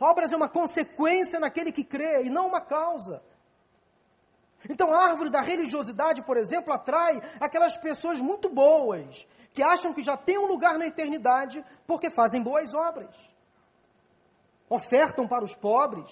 Obras 0.00 0.32
é 0.32 0.36
uma 0.36 0.48
consequência 0.48 1.38
naquele 1.38 1.70
que 1.70 1.84
crê 1.84 2.24
e 2.24 2.30
não 2.30 2.46
uma 2.46 2.60
causa. 2.60 3.22
Então, 4.68 4.92
a 4.92 5.04
árvore 5.04 5.30
da 5.30 5.40
religiosidade, 5.40 6.22
por 6.22 6.36
exemplo, 6.36 6.72
atrai 6.72 7.20
aquelas 7.38 7.76
pessoas 7.76 8.20
muito 8.20 8.48
boas, 8.48 9.28
que 9.52 9.62
acham 9.62 9.92
que 9.92 10.02
já 10.02 10.16
têm 10.16 10.38
um 10.38 10.46
lugar 10.46 10.76
na 10.78 10.86
eternidade 10.86 11.64
porque 11.86 12.10
fazem 12.10 12.42
boas 12.42 12.74
obras 12.74 13.35
ofertam 14.68 15.26
para 15.26 15.44
os 15.44 15.54
pobres, 15.54 16.10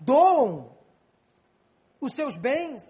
doam, 0.00 0.70
os 2.00 2.12
seus 2.14 2.36
bens, 2.36 2.82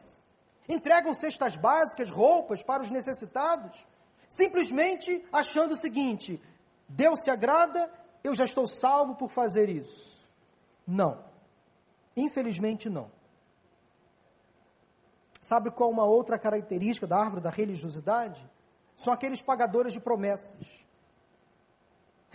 entregam 0.68 1.14
cestas 1.14 1.56
básicas, 1.56 2.10
roupas 2.10 2.62
para 2.62 2.82
os 2.82 2.90
necessitados, 2.90 3.86
simplesmente 4.28 5.24
achando 5.32 5.72
o 5.72 5.76
seguinte: 5.76 6.40
Deus 6.88 7.20
se 7.22 7.30
agrada, 7.30 7.90
eu 8.22 8.34
já 8.34 8.44
estou 8.44 8.66
salvo 8.66 9.14
por 9.16 9.30
fazer 9.30 9.68
isso. 9.68 10.20
Não. 10.86 11.24
Infelizmente, 12.16 12.88
não. 12.88 13.10
Sabe 15.40 15.70
qual 15.70 15.90
uma 15.90 16.04
outra 16.04 16.38
característica 16.38 17.06
da 17.06 17.18
árvore 17.18 17.40
da 17.40 17.50
religiosidade? 17.50 18.48
São 18.96 19.12
aqueles 19.12 19.40
pagadores 19.40 19.92
de 19.92 20.00
promessas. 20.00 20.66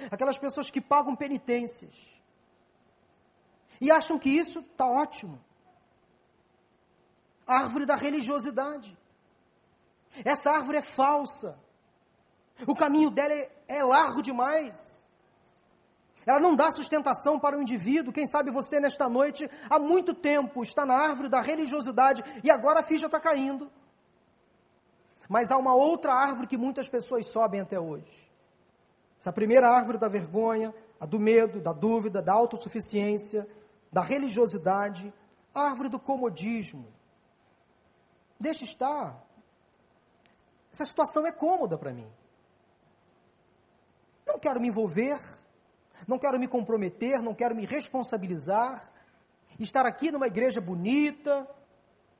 Aquelas 0.09 0.37
pessoas 0.37 0.69
que 0.69 0.81
pagam 0.81 1.15
penitências. 1.15 2.14
E 3.79 3.91
acham 3.91 4.17
que 4.17 4.29
isso 4.29 4.59
está 4.59 4.87
ótimo. 4.87 5.43
árvore 7.45 7.85
da 7.85 7.95
religiosidade. 7.95 8.97
Essa 10.23 10.51
árvore 10.51 10.77
é 10.77 10.81
falsa. 10.81 11.59
O 12.65 12.75
caminho 12.75 13.09
dela 13.09 13.33
é, 13.33 13.51
é 13.67 13.83
largo 13.83 14.21
demais. 14.21 15.03
Ela 16.25 16.39
não 16.39 16.55
dá 16.55 16.71
sustentação 16.71 17.39
para 17.39 17.57
o 17.57 17.61
indivíduo. 17.61 18.13
Quem 18.13 18.25
sabe 18.25 18.49
você, 18.49 18.79
nesta 18.79 19.07
noite, 19.07 19.49
há 19.69 19.77
muito 19.77 20.13
tempo, 20.13 20.63
está 20.63 20.85
na 20.85 20.95
árvore 20.95 21.29
da 21.29 21.39
religiosidade 21.39 22.23
e 22.43 22.49
agora 22.49 22.79
a 22.79 22.83
ficha 22.83 23.05
está 23.05 23.19
caindo. 23.19 23.69
Mas 25.29 25.51
há 25.51 25.57
uma 25.57 25.75
outra 25.75 26.13
árvore 26.13 26.47
que 26.47 26.57
muitas 26.57 26.89
pessoas 26.89 27.27
sobem 27.27 27.61
até 27.61 27.79
hoje. 27.79 28.25
Essa 29.19 29.31
primeira 29.31 29.67
árvore 29.67 29.97
da 29.97 30.07
vergonha, 30.07 30.73
a 30.99 31.05
do 31.05 31.19
medo, 31.19 31.59
da 31.59 31.73
dúvida, 31.73 32.21
da 32.21 32.33
autossuficiência, 32.33 33.47
da 33.95 34.01
religiosidade, 34.01 35.13
árvore 35.53 35.87
do 35.87 35.97
comodismo. 35.97 36.85
Deixa 38.37 38.65
estar. 38.65 39.23
Essa 40.69 40.85
situação 40.85 41.25
é 41.25 41.31
cômoda 41.31 41.77
para 41.77 41.93
mim. 41.93 42.11
Não 44.27 44.37
quero 44.37 44.59
me 44.59 44.67
envolver, 44.67 45.17
não 46.05 46.19
quero 46.19 46.37
me 46.37 46.45
comprometer, 46.45 47.21
não 47.21 47.33
quero 47.33 47.55
me 47.55 47.65
responsabilizar. 47.65 48.83
Estar 49.57 49.85
aqui 49.85 50.11
numa 50.11 50.27
igreja 50.27 50.59
bonita, 50.59 51.49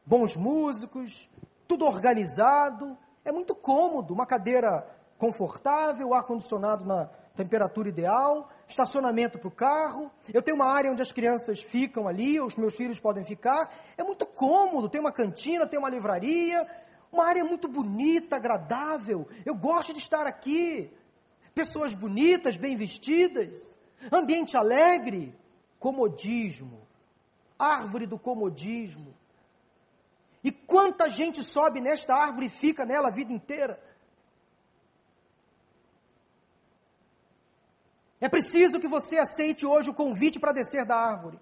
bons 0.05 0.37
músicos, 0.37 1.29
tudo 1.67 1.83
organizado, 1.83 2.97
é 3.25 3.33
muito 3.33 3.53
cômodo, 3.53 4.13
uma 4.13 4.25
cadeira 4.25 4.87
confortável, 5.17 6.13
ar-condicionado 6.13 6.85
na 6.85 7.09
temperatura 7.35 7.89
ideal, 7.89 8.49
estacionamento 8.67 9.37
para 9.37 9.47
o 9.47 9.51
carro, 9.51 10.09
eu 10.33 10.41
tenho 10.41 10.55
uma 10.55 10.67
área 10.67 10.91
onde 10.91 11.01
as 11.01 11.11
crianças 11.11 11.61
ficam 11.61 12.07
ali, 12.07 12.39
os 12.39 12.55
meus 12.55 12.75
filhos 12.75 12.99
podem 12.99 13.23
ficar, 13.23 13.73
é 13.97 14.03
muito 14.03 14.25
cômodo, 14.25 14.89
tem 14.89 15.01
uma 15.01 15.11
cantina, 15.11 15.67
tem 15.67 15.77
uma 15.77 15.89
livraria, 15.89 16.65
uma 17.11 17.25
área 17.25 17.43
muito 17.43 17.67
bonita, 17.67 18.37
agradável, 18.37 19.27
eu 19.45 19.53
gosto 19.53 19.93
de 19.93 19.99
estar 19.99 20.25
aqui, 20.25 20.91
pessoas 21.53 21.93
bonitas, 21.93 22.57
bem 22.57 22.75
vestidas, 22.75 23.75
ambiente 24.11 24.55
alegre, 24.55 25.33
comodismo, 25.79 26.87
árvore 27.59 28.05
do 28.05 28.17
comodismo. 28.17 29.13
E 30.43 30.51
quanta 30.51 31.09
gente 31.09 31.43
sobe 31.43 31.81
nesta 31.81 32.15
árvore 32.15 32.47
e 32.47 32.49
fica 32.49 32.85
nela 32.85 33.07
a 33.07 33.11
vida 33.11 33.33
inteira? 33.33 33.81
É 38.19 38.29
preciso 38.29 38.79
que 38.79 38.87
você 38.87 39.17
aceite 39.17 39.65
hoje 39.65 39.89
o 39.89 39.93
convite 39.93 40.39
para 40.39 40.51
descer 40.51 40.85
da 40.85 40.95
árvore. 40.95 41.39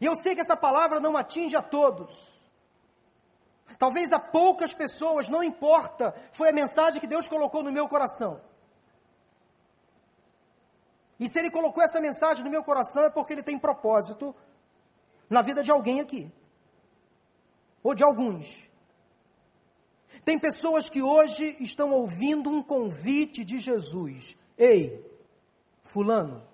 E 0.00 0.04
eu 0.04 0.16
sei 0.16 0.34
que 0.34 0.40
essa 0.40 0.56
palavra 0.56 1.00
não 1.00 1.16
atinge 1.16 1.56
a 1.56 1.62
todos. 1.62 2.40
Talvez 3.78 4.12
a 4.12 4.18
poucas 4.18 4.74
pessoas, 4.74 5.28
não 5.28 5.42
importa, 5.42 6.14
foi 6.32 6.48
a 6.48 6.52
mensagem 6.52 7.00
que 7.00 7.06
Deus 7.06 7.28
colocou 7.28 7.62
no 7.62 7.72
meu 7.72 7.88
coração. 7.88 8.40
E 11.18 11.28
se 11.28 11.38
Ele 11.38 11.50
colocou 11.50 11.82
essa 11.82 12.00
mensagem 12.00 12.44
no 12.44 12.50
meu 12.50 12.64
coração 12.64 13.04
é 13.04 13.10
porque 13.10 13.32
Ele 13.32 13.42
tem 13.42 13.58
propósito 13.58 14.34
na 15.28 15.42
vida 15.42 15.62
de 15.62 15.70
alguém 15.70 16.00
aqui. 16.00 16.30
Ou 17.82 17.94
de 17.94 18.02
alguns. 18.02 18.68
Tem 20.24 20.38
pessoas 20.38 20.88
que 20.88 21.02
hoje 21.02 21.56
estão 21.60 21.92
ouvindo 21.92 22.50
um 22.50 22.62
convite 22.62 23.44
de 23.44 23.58
Jesus. 23.58 24.36
Ei, 24.60 25.02
Fulano, 25.82 26.46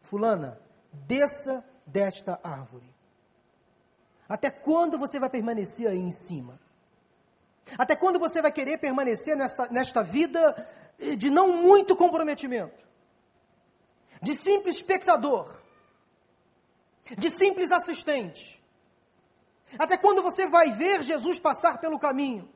Fulana, 0.00 0.58
desça 0.90 1.62
desta 1.84 2.40
árvore. 2.42 2.90
Até 4.26 4.50
quando 4.50 4.96
você 4.98 5.20
vai 5.20 5.28
permanecer 5.28 5.86
aí 5.86 5.98
em 5.98 6.12
cima? 6.12 6.58
Até 7.76 7.94
quando 7.94 8.18
você 8.18 8.40
vai 8.40 8.50
querer 8.50 8.78
permanecer 8.78 9.36
nesta, 9.36 9.68
nesta 9.68 10.02
vida 10.02 10.66
de 11.18 11.28
não 11.28 11.62
muito 11.62 11.94
comprometimento? 11.94 12.86
De 14.22 14.34
simples 14.34 14.76
espectador? 14.76 15.60
De 17.18 17.30
simples 17.30 17.70
assistente? 17.70 18.64
Até 19.78 19.98
quando 19.98 20.22
você 20.22 20.46
vai 20.46 20.70
ver 20.70 21.02
Jesus 21.02 21.38
passar 21.38 21.78
pelo 21.80 21.98
caminho? 21.98 22.48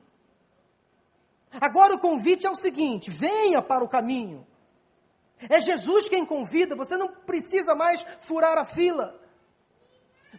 Agora 1.60 1.94
o 1.94 1.98
convite 1.98 2.46
é 2.46 2.50
o 2.50 2.56
seguinte: 2.56 3.10
venha 3.10 3.60
para 3.60 3.84
o 3.84 3.88
caminho. 3.88 4.46
É 5.48 5.61
Jesus 5.61 6.09
quem 6.09 6.24
convida, 6.24 6.76
você 6.76 6.96
não 6.96 7.09
precisa 7.09 7.74
mais 7.74 8.05
furar 8.20 8.59
a 8.59 8.64
fila 8.64 9.20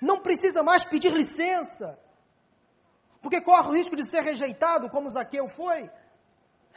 não 0.02 0.20
precisa 0.20 0.64
mais 0.64 0.84
pedir 0.84 1.14
licença, 1.14 2.00
porque 3.22 3.40
corre 3.40 3.70
o 3.70 3.74
risco 3.74 3.96
de 3.96 4.04
ser 4.04 4.22
rejeitado, 4.22 4.90
como 4.90 5.10
Zaqueu 5.10 5.48
foi. 5.48 5.90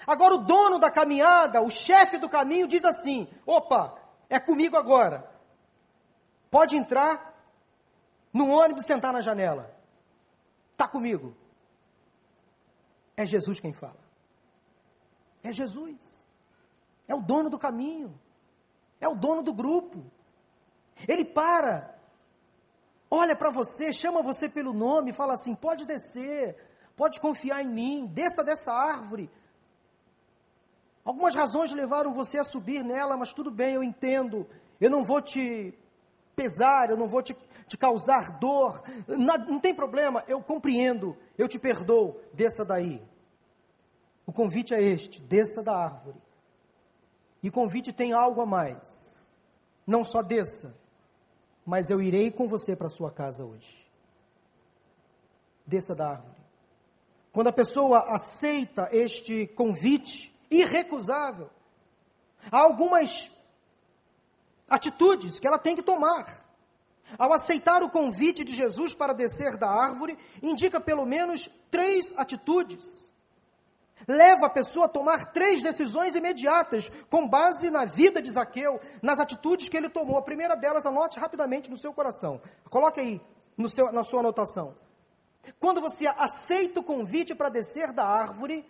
Agora, 0.07 0.35
o 0.35 0.39
dono 0.39 0.79
da 0.79 0.91
caminhada, 0.91 1.63
o 1.63 1.71
chefe 1.71 2.19
do 2.19 2.29
caminho, 2.29 2.67
diz 2.67 2.85
assim: 2.85 3.29
opa, 3.47 3.97
é 4.29 4.39
comigo 4.39 4.77
agora. 4.77 5.31
Pode 6.51 6.77
entrar 6.77 7.35
no 8.33 8.51
ônibus 8.51 8.85
sentar 8.85 9.13
na 9.13 9.21
janela. 9.21 9.75
Está 10.73 10.87
comigo. 10.87 11.37
É 13.17 13.25
Jesus 13.25 13.59
quem 13.61 13.73
fala. 13.73 13.99
É 15.43 15.53
Jesus. 15.53 16.24
É 17.07 17.15
o 17.15 17.21
dono 17.21 17.51
do 17.51 17.59
caminho. 17.59 18.19
É 19.01 19.09
o 19.09 19.15
dono 19.15 19.43
do 19.43 19.53
grupo. 19.53 20.05
Ele 21.09 21.25
para 21.25 21.95
olha 23.15 23.37
para 23.37 23.51
você, 23.51 23.93
chama 23.93 24.23
você 24.23 24.49
pelo 24.49 24.73
nome, 24.73 25.13
fala 25.13 25.35
assim: 25.35 25.55
pode 25.55 25.87
descer, 25.87 26.57
pode 26.97 27.21
confiar 27.21 27.63
em 27.63 27.69
mim, 27.69 28.07
desça 28.07 28.43
dessa 28.43 28.73
árvore. 28.73 29.31
Algumas 31.05 31.35
razões 31.35 31.71
levaram 31.71 32.15
você 32.15 32.39
a 32.39 32.45
subir 32.45 32.83
nela, 32.83 33.17
mas 33.17 33.33
tudo 33.33 33.51
bem, 33.51 33.75
eu 33.75 33.85
entendo. 33.85 34.47
Eu 34.81 34.91
não 34.91 35.05
vou 35.05 35.21
te 35.21 35.79
pesar, 36.35 36.91
eu 36.91 36.97
não 36.97 37.07
vou 37.07 37.23
te, 37.23 37.37
te 37.69 37.77
causar 37.77 38.39
dor, 38.39 38.83
não, 39.07 39.39
não 39.39 39.61
tem 39.61 39.75
problema, 39.75 40.25
eu 40.27 40.43
compreendo, 40.43 41.17
eu 41.39 41.47
te 41.47 41.59
perdoo, 41.59 42.21
desça 42.33 42.65
daí. 42.65 43.03
O 44.27 44.33
convite 44.33 44.75
é 44.75 44.83
este: 44.83 45.21
desça 45.21 45.63
da 45.63 45.77
árvore. 45.77 46.24
E 47.45 47.51
convite 47.51 47.93
tem 47.93 48.15
algo 48.15 48.41
a 48.41 48.47
mais. 48.47 49.29
Não 49.87 50.03
só 50.03 50.23
desça, 50.23 50.75
mas 51.63 51.91
eu 51.91 52.01
irei 52.01 52.31
com 52.31 52.49
você 52.49 52.75
para 52.75 52.89
sua 52.89 53.11
casa 53.11 53.45
hoje. 53.45 53.87
Desça 55.67 55.95
da 55.95 56.13
árvore. 56.13 56.39
Quando 57.35 57.49
a 57.49 57.53
pessoa 57.53 58.15
aceita 58.15 58.89
este 58.93 59.47
convite 59.49 60.35
irrecusável, 60.51 61.51
há 62.51 62.61
algumas 62.61 63.31
atitudes 64.67 65.39
que 65.39 65.47
ela 65.47 65.59
tem 65.59 65.77
que 65.77 65.83
tomar. 65.83 66.43
Ao 67.19 67.31
aceitar 67.31 67.83
o 67.83 67.91
convite 67.91 68.43
de 68.43 68.55
Jesus 68.55 68.95
para 68.95 69.13
descer 69.13 69.59
da 69.59 69.69
árvore, 69.69 70.17
indica 70.43 70.81
pelo 70.81 71.05
menos 71.05 71.51
três 71.71 72.15
atitudes 72.17 73.13
leva 74.07 74.47
a 74.47 74.51
pessoa 74.51 74.87
a 74.87 74.89
tomar 74.89 75.33
três 75.33 75.63
decisões 75.63 76.15
imediatas, 76.15 76.91
com 77.11 77.29
base 77.29 77.71
na 77.71 77.85
vida 77.85 78.21
de 78.21 78.31
Zaqueu, 78.31 78.81
nas 79.03 79.19
atitudes 79.19 79.69
que 79.69 79.77
ele 79.77 79.89
tomou. 79.89 80.17
A 80.17 80.23
primeira 80.23 80.57
delas, 80.57 80.87
anote 80.87 81.19
rapidamente 81.19 81.71
no 81.71 81.77
seu 81.77 81.93
coração. 81.93 82.41
Coloque 82.71 83.01
aí 83.01 83.21
no 83.57 83.69
seu, 83.69 83.93
na 83.93 84.03
sua 84.03 84.21
anotação. 84.21 84.75
Quando 85.61 85.81
você 85.81 86.07
aceita 86.07 86.81
o 86.81 86.85
convite 86.85 87.35
para 87.35 87.49
descer 87.49 87.93
da 87.93 88.05
árvore, 88.05 88.67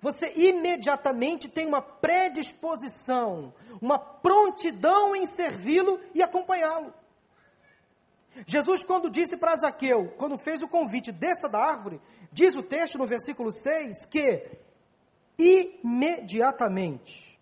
você 0.00 0.32
imediatamente 0.34 1.48
tem 1.48 1.66
uma 1.66 1.80
predisposição, 1.80 3.54
uma 3.80 3.98
prontidão 3.98 5.14
em 5.14 5.24
servi-lo 5.26 6.00
e 6.12 6.22
acompanhá-lo. 6.22 6.92
Jesus, 8.46 8.82
quando 8.82 9.10
disse 9.10 9.36
para 9.36 9.56
Zaqueu, 9.56 10.14
quando 10.16 10.38
fez 10.38 10.62
o 10.62 10.68
convite, 10.68 11.12
desça 11.12 11.48
da 11.48 11.58
árvore, 11.58 12.00
diz 12.32 12.56
o 12.56 12.62
texto 12.62 12.98
no 12.98 13.06
versículo 13.06 13.52
6 13.52 14.06
que 14.06 14.48
imediatamente, 15.38 17.38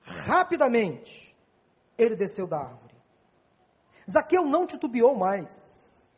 rapidamente, 0.00 1.36
ele 1.98 2.16
desceu 2.16 2.46
da 2.46 2.58
árvore. 2.58 2.94
Zaqueu 4.10 4.44
não 4.44 4.66
titubeou 4.66 5.14
mais. 5.14 6.08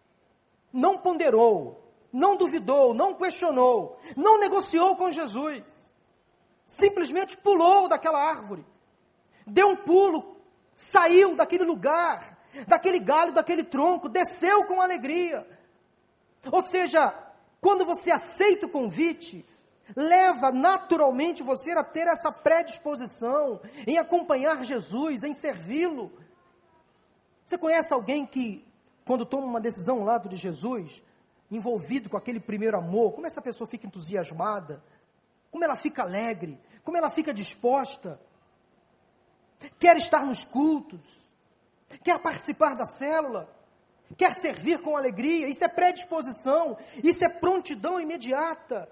não 0.73 0.99
ponderou, 0.99 1.81
não 2.13 2.37
duvidou, 2.37 2.93
não 2.93 3.15
questionou, 3.15 3.97
não 4.17 4.41
negociou 4.41 4.97
com 4.97 5.13
Jesus. 5.13 5.93
Simplesmente 6.67 7.37
pulou 7.37 7.89
daquela 7.89 8.21
árvore, 8.21 8.67
deu 9.47 9.69
um 9.69 9.77
pulo, 9.77 10.37
saiu 10.75 11.37
daquele 11.37 11.63
lugar, 11.63 12.34
daquele 12.67 12.99
galho, 12.99 13.33
daquele 13.33 13.65
tronco, 13.65 14.09
desceu 14.09 14.65
com 14.65 14.81
alegria. 14.81 15.47
Ou 16.51 16.63
seja, 16.63 17.13
quando 17.61 17.85
você 17.85 18.11
aceita 18.11 18.67
o 18.67 18.71
convite, 18.71 19.45
leva 19.97 20.53
naturalmente 20.53 21.43
você 21.43 21.73
a 21.73 21.85
ter 21.85 22.07
essa 22.07 22.31
predisposição 22.31 23.61
em 23.87 23.99
acompanhar 23.99 24.65
Jesus, 24.65 25.23
em 25.23 25.35
servi-lo. 25.35 26.13
Você 27.45 27.59
conhece 27.59 27.93
alguém 27.93 28.25
que, 28.25 28.65
quando 29.05 29.27
toma 29.27 29.47
uma 29.47 29.61
decisão 29.61 29.99
ao 29.99 30.05
lado 30.05 30.29
de 30.29 30.37
Jesus, 30.37 31.03
envolvido 31.51 32.09
com 32.09 32.17
aquele 32.17 32.41
primeiro 32.41 32.77
amor, 32.77 33.13
como 33.13 33.27
essa 33.27 33.43
pessoa 33.43 33.69
fica 33.69 33.87
entusiasmada, 33.87 34.83
como 35.51 35.65
ela 35.65 35.77
fica 35.77 36.03
alegre, 36.03 36.59
como 36.83 36.97
ela 36.97 37.11
fica 37.11 37.33
disposta, 37.33 38.21
quer 39.79 39.97
estar 39.97 40.25
nos 40.25 40.45
cultos, 40.45 41.24
quer 42.03 42.19
participar 42.19 42.75
da 42.75 42.87
célula, 42.87 43.49
quer 44.17 44.35
servir 44.35 44.81
com 44.81 44.97
alegria, 44.97 45.49
isso 45.49 45.65
é 45.65 45.69
predisposição, 45.69 46.77
isso 47.03 47.25
é 47.25 47.29
prontidão 47.29 48.01
imediata. 48.01 48.89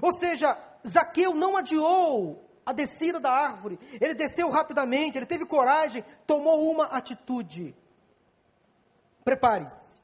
Ou 0.00 0.12
seja, 0.12 0.56
Zaqueu 0.86 1.34
não 1.34 1.56
adiou 1.56 2.44
a 2.66 2.72
descida 2.72 3.20
da 3.20 3.30
árvore, 3.30 3.78
ele 4.00 4.14
desceu 4.14 4.48
rapidamente, 4.50 5.18
ele 5.18 5.26
teve 5.26 5.44
coragem, 5.44 6.04
tomou 6.26 6.70
uma 6.70 6.86
atitude. 6.86 7.74
Prepare-se. 9.22 9.98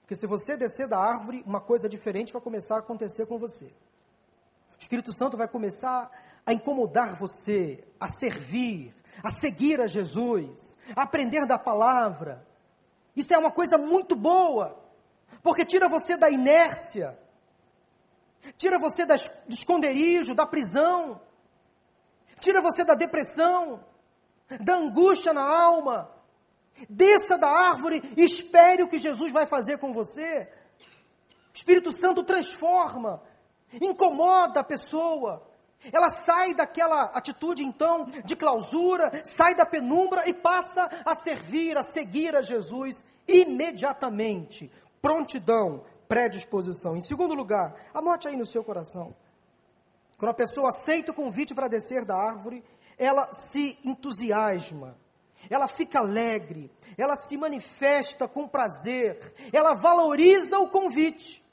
Porque 0.00 0.16
se 0.16 0.26
você 0.26 0.56
descer 0.56 0.86
da 0.86 0.98
árvore, 0.98 1.42
uma 1.46 1.60
coisa 1.60 1.88
diferente 1.88 2.32
vai 2.32 2.42
começar 2.42 2.76
a 2.76 2.80
acontecer 2.80 3.26
com 3.26 3.38
você. 3.38 3.64
O 3.64 4.80
Espírito 4.80 5.12
Santo 5.12 5.36
vai 5.36 5.48
começar 5.48 6.10
a 6.44 6.52
incomodar 6.52 7.14
você, 7.16 7.82
a 7.98 8.06
servir, 8.06 8.94
a 9.22 9.30
seguir 9.30 9.80
a 9.80 9.86
Jesus, 9.86 10.76
a 10.94 11.02
aprender 11.02 11.46
da 11.46 11.58
palavra. 11.58 12.46
Isso 13.14 13.32
é 13.32 13.38
uma 13.38 13.50
coisa 13.50 13.78
muito 13.78 14.14
boa, 14.16 14.78
porque 15.42 15.64
tira 15.64 15.88
você 15.88 16.16
da 16.16 16.30
inércia, 16.30 17.18
tira 18.56 18.78
você 18.78 19.06
do 19.06 19.14
esconderijo, 19.48 20.34
da 20.34 20.46
prisão, 20.46 21.20
tira 22.40 22.60
você 22.60 22.84
da 22.84 22.94
depressão, 22.94 23.84
da 24.60 24.76
angústia 24.76 25.32
na 25.32 25.42
alma, 25.42 26.14
Desça 26.88 27.38
da 27.38 27.48
árvore 27.48 28.02
e 28.16 28.24
espere 28.24 28.82
o 28.82 28.88
que 28.88 28.98
Jesus 28.98 29.32
vai 29.32 29.46
fazer 29.46 29.78
com 29.78 29.92
você. 29.92 30.48
O 31.52 31.56
Espírito 31.56 31.92
Santo 31.92 32.24
transforma, 32.24 33.22
incomoda 33.80 34.60
a 34.60 34.64
pessoa. 34.64 35.48
Ela 35.92 36.10
sai 36.10 36.54
daquela 36.54 37.04
atitude, 37.06 37.64
então, 37.64 38.06
de 38.24 38.36
clausura, 38.36 39.22
sai 39.24 39.54
da 39.54 39.66
penumbra 39.66 40.28
e 40.28 40.32
passa 40.32 40.88
a 41.04 41.14
servir, 41.14 41.76
a 41.76 41.82
seguir 41.82 42.34
a 42.34 42.42
Jesus 42.42 43.04
imediatamente. 43.26 44.70
Prontidão, 45.00 45.84
predisposição. 46.08 46.96
Em 46.96 47.00
segundo 47.00 47.34
lugar, 47.34 47.74
anote 47.92 48.28
aí 48.28 48.36
no 48.36 48.46
seu 48.46 48.64
coração. 48.64 49.14
Quando 50.18 50.30
a 50.30 50.34
pessoa 50.34 50.68
aceita 50.68 51.10
o 51.10 51.14
convite 51.14 51.54
para 51.54 51.68
descer 51.68 52.04
da 52.04 52.16
árvore, 52.16 52.64
ela 52.96 53.32
se 53.32 53.78
entusiasma 53.84 54.96
ela 55.50 55.68
fica 55.68 55.98
alegre, 55.98 56.70
ela 56.96 57.16
se 57.16 57.36
manifesta 57.36 58.28
com 58.28 58.48
prazer, 58.48 59.18
ela 59.52 59.74
valoriza 59.74 60.58
o 60.58 60.68
convite. 60.68 61.43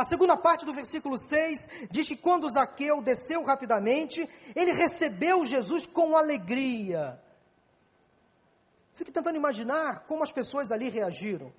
A 0.00 0.04
segunda 0.04 0.34
parte 0.34 0.64
do 0.64 0.72
versículo 0.72 1.18
6 1.18 1.88
diz 1.90 2.08
que 2.08 2.16
quando 2.16 2.48
Zaqueu 2.48 3.02
desceu 3.02 3.44
rapidamente, 3.44 4.26
ele 4.56 4.72
recebeu 4.72 5.44
Jesus 5.44 5.84
com 5.84 6.16
alegria. 6.16 7.22
Fique 8.94 9.12
tentando 9.12 9.36
imaginar 9.36 10.06
como 10.06 10.22
as 10.22 10.32
pessoas 10.32 10.72
ali 10.72 10.88
reagiram. 10.88 11.52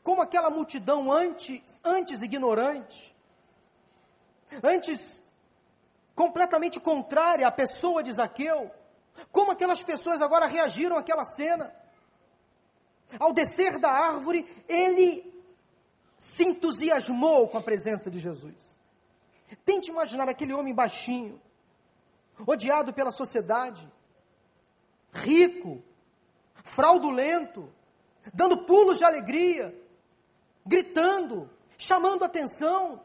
Como 0.00 0.22
aquela 0.22 0.48
multidão 0.48 1.10
antes, 1.10 1.80
antes 1.84 2.22
ignorante, 2.22 3.12
antes 4.62 5.20
completamente 6.14 6.78
contrária 6.78 7.48
à 7.48 7.50
pessoa 7.50 8.00
de 8.00 8.12
Zaqueu, 8.12 8.70
como 9.32 9.50
aquelas 9.50 9.82
pessoas 9.82 10.22
agora 10.22 10.46
reagiram 10.46 10.96
àquela 10.96 11.24
cena? 11.24 11.74
Ao 13.18 13.32
descer 13.32 13.80
da 13.80 13.90
árvore, 13.90 14.46
ele 14.68 15.27
se 16.18 16.44
entusiasmou 16.44 17.48
com 17.48 17.56
a 17.56 17.62
presença 17.62 18.10
de 18.10 18.18
Jesus. 18.18 18.78
Tente 19.64 19.90
imaginar 19.90 20.28
aquele 20.28 20.52
homem 20.52 20.74
baixinho, 20.74 21.40
odiado 22.44 22.92
pela 22.92 23.12
sociedade, 23.12 23.90
rico, 25.12 25.82
fraudulento, 26.64 27.72
dando 28.34 28.58
pulos 28.64 28.98
de 28.98 29.04
alegria, 29.04 29.74
gritando, 30.66 31.48
chamando 31.78 32.24
atenção. 32.24 33.00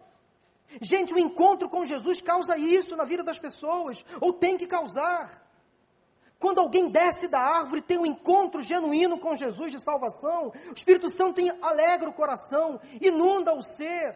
Gente, 0.82 1.13
o 1.13 1.19
encontro 1.19 1.69
com 1.69 1.86
Jesus 1.86 2.19
causa 2.19 2.58
isso 2.58 2.95
na 2.95 3.04
vida 3.04 3.23
das 3.23 3.39
pessoas, 3.39 4.04
ou 4.19 4.34
tem 4.34 4.58
que 4.58 4.65
causar. 4.65 5.42
Quando 6.43 6.60
alguém 6.60 6.89
desce 6.89 7.29
da 7.29 7.39
árvore, 7.39 7.82
tem 7.82 7.97
um 7.97 8.06
encontro 8.06 8.62
genuíno 8.62 9.17
com 9.17 9.34
Jesus 9.34 9.71
de 9.71 9.82
salvação, 9.82 10.51
o 10.69 10.73
Espírito 10.75 11.10
Santo 11.10 11.39
alegra 11.62 12.10
o 12.10 12.13
coração, 12.13 12.82
inunda 12.99 13.53
o 13.53 13.63
ser. 13.63 14.13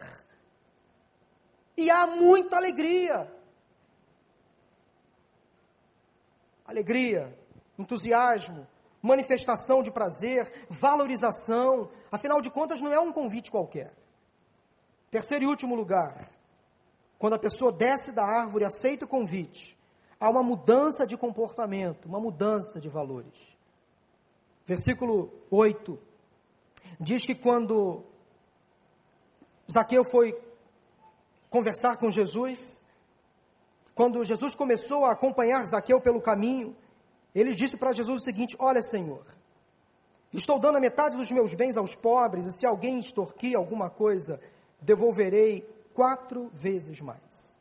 E 1.74 1.90
há 1.90 2.06
muita 2.06 2.56
alegria. 2.56 3.32
Alegria, 6.66 7.34
entusiasmo, 7.78 8.68
manifestação 9.00 9.82
de 9.82 9.90
prazer, 9.90 10.66
valorização. 10.68 11.88
Afinal 12.12 12.42
de 12.42 12.50
contas, 12.50 12.82
não 12.82 12.92
é 12.92 13.00
um 13.00 13.10
convite 13.10 13.50
qualquer. 13.50 13.94
Terceiro 15.10 15.44
e 15.44 15.48
último 15.48 15.74
lugar, 15.74 16.28
quando 17.18 17.32
a 17.32 17.38
pessoa 17.38 17.72
desce 17.72 18.12
da 18.12 18.26
árvore, 18.26 18.66
aceita 18.66 19.06
o 19.06 19.08
convite, 19.08 19.77
há 20.20 20.28
uma 20.30 20.42
mudança 20.42 21.06
de 21.06 21.16
comportamento, 21.16 22.06
uma 22.06 22.20
mudança 22.20 22.80
de 22.80 22.88
valores. 22.88 23.56
Versículo 24.66 25.32
8 25.50 25.98
diz 27.00 27.24
que 27.24 27.34
quando 27.34 28.04
Zaqueu 29.70 30.04
foi 30.04 30.38
conversar 31.50 31.96
com 31.96 32.10
Jesus, 32.10 32.80
quando 33.94 34.24
Jesus 34.24 34.54
começou 34.54 35.04
a 35.04 35.12
acompanhar 35.12 35.64
Zaqueu 35.66 36.00
pelo 36.00 36.20
caminho, 36.20 36.76
ele 37.34 37.54
disse 37.54 37.76
para 37.76 37.92
Jesus 37.92 38.22
o 38.22 38.24
seguinte: 38.24 38.56
Olha, 38.58 38.82
Senhor, 38.82 39.24
estou 40.32 40.58
dando 40.58 40.76
a 40.76 40.80
metade 40.80 41.16
dos 41.16 41.30
meus 41.30 41.54
bens 41.54 41.76
aos 41.76 41.94
pobres, 41.94 42.46
e 42.46 42.52
se 42.52 42.66
alguém 42.66 42.98
extorquir 42.98 43.56
alguma 43.56 43.90
coisa, 43.90 44.40
devolverei 44.80 45.68
quatro 45.94 46.50
vezes 46.52 47.00
mais. 47.00 47.57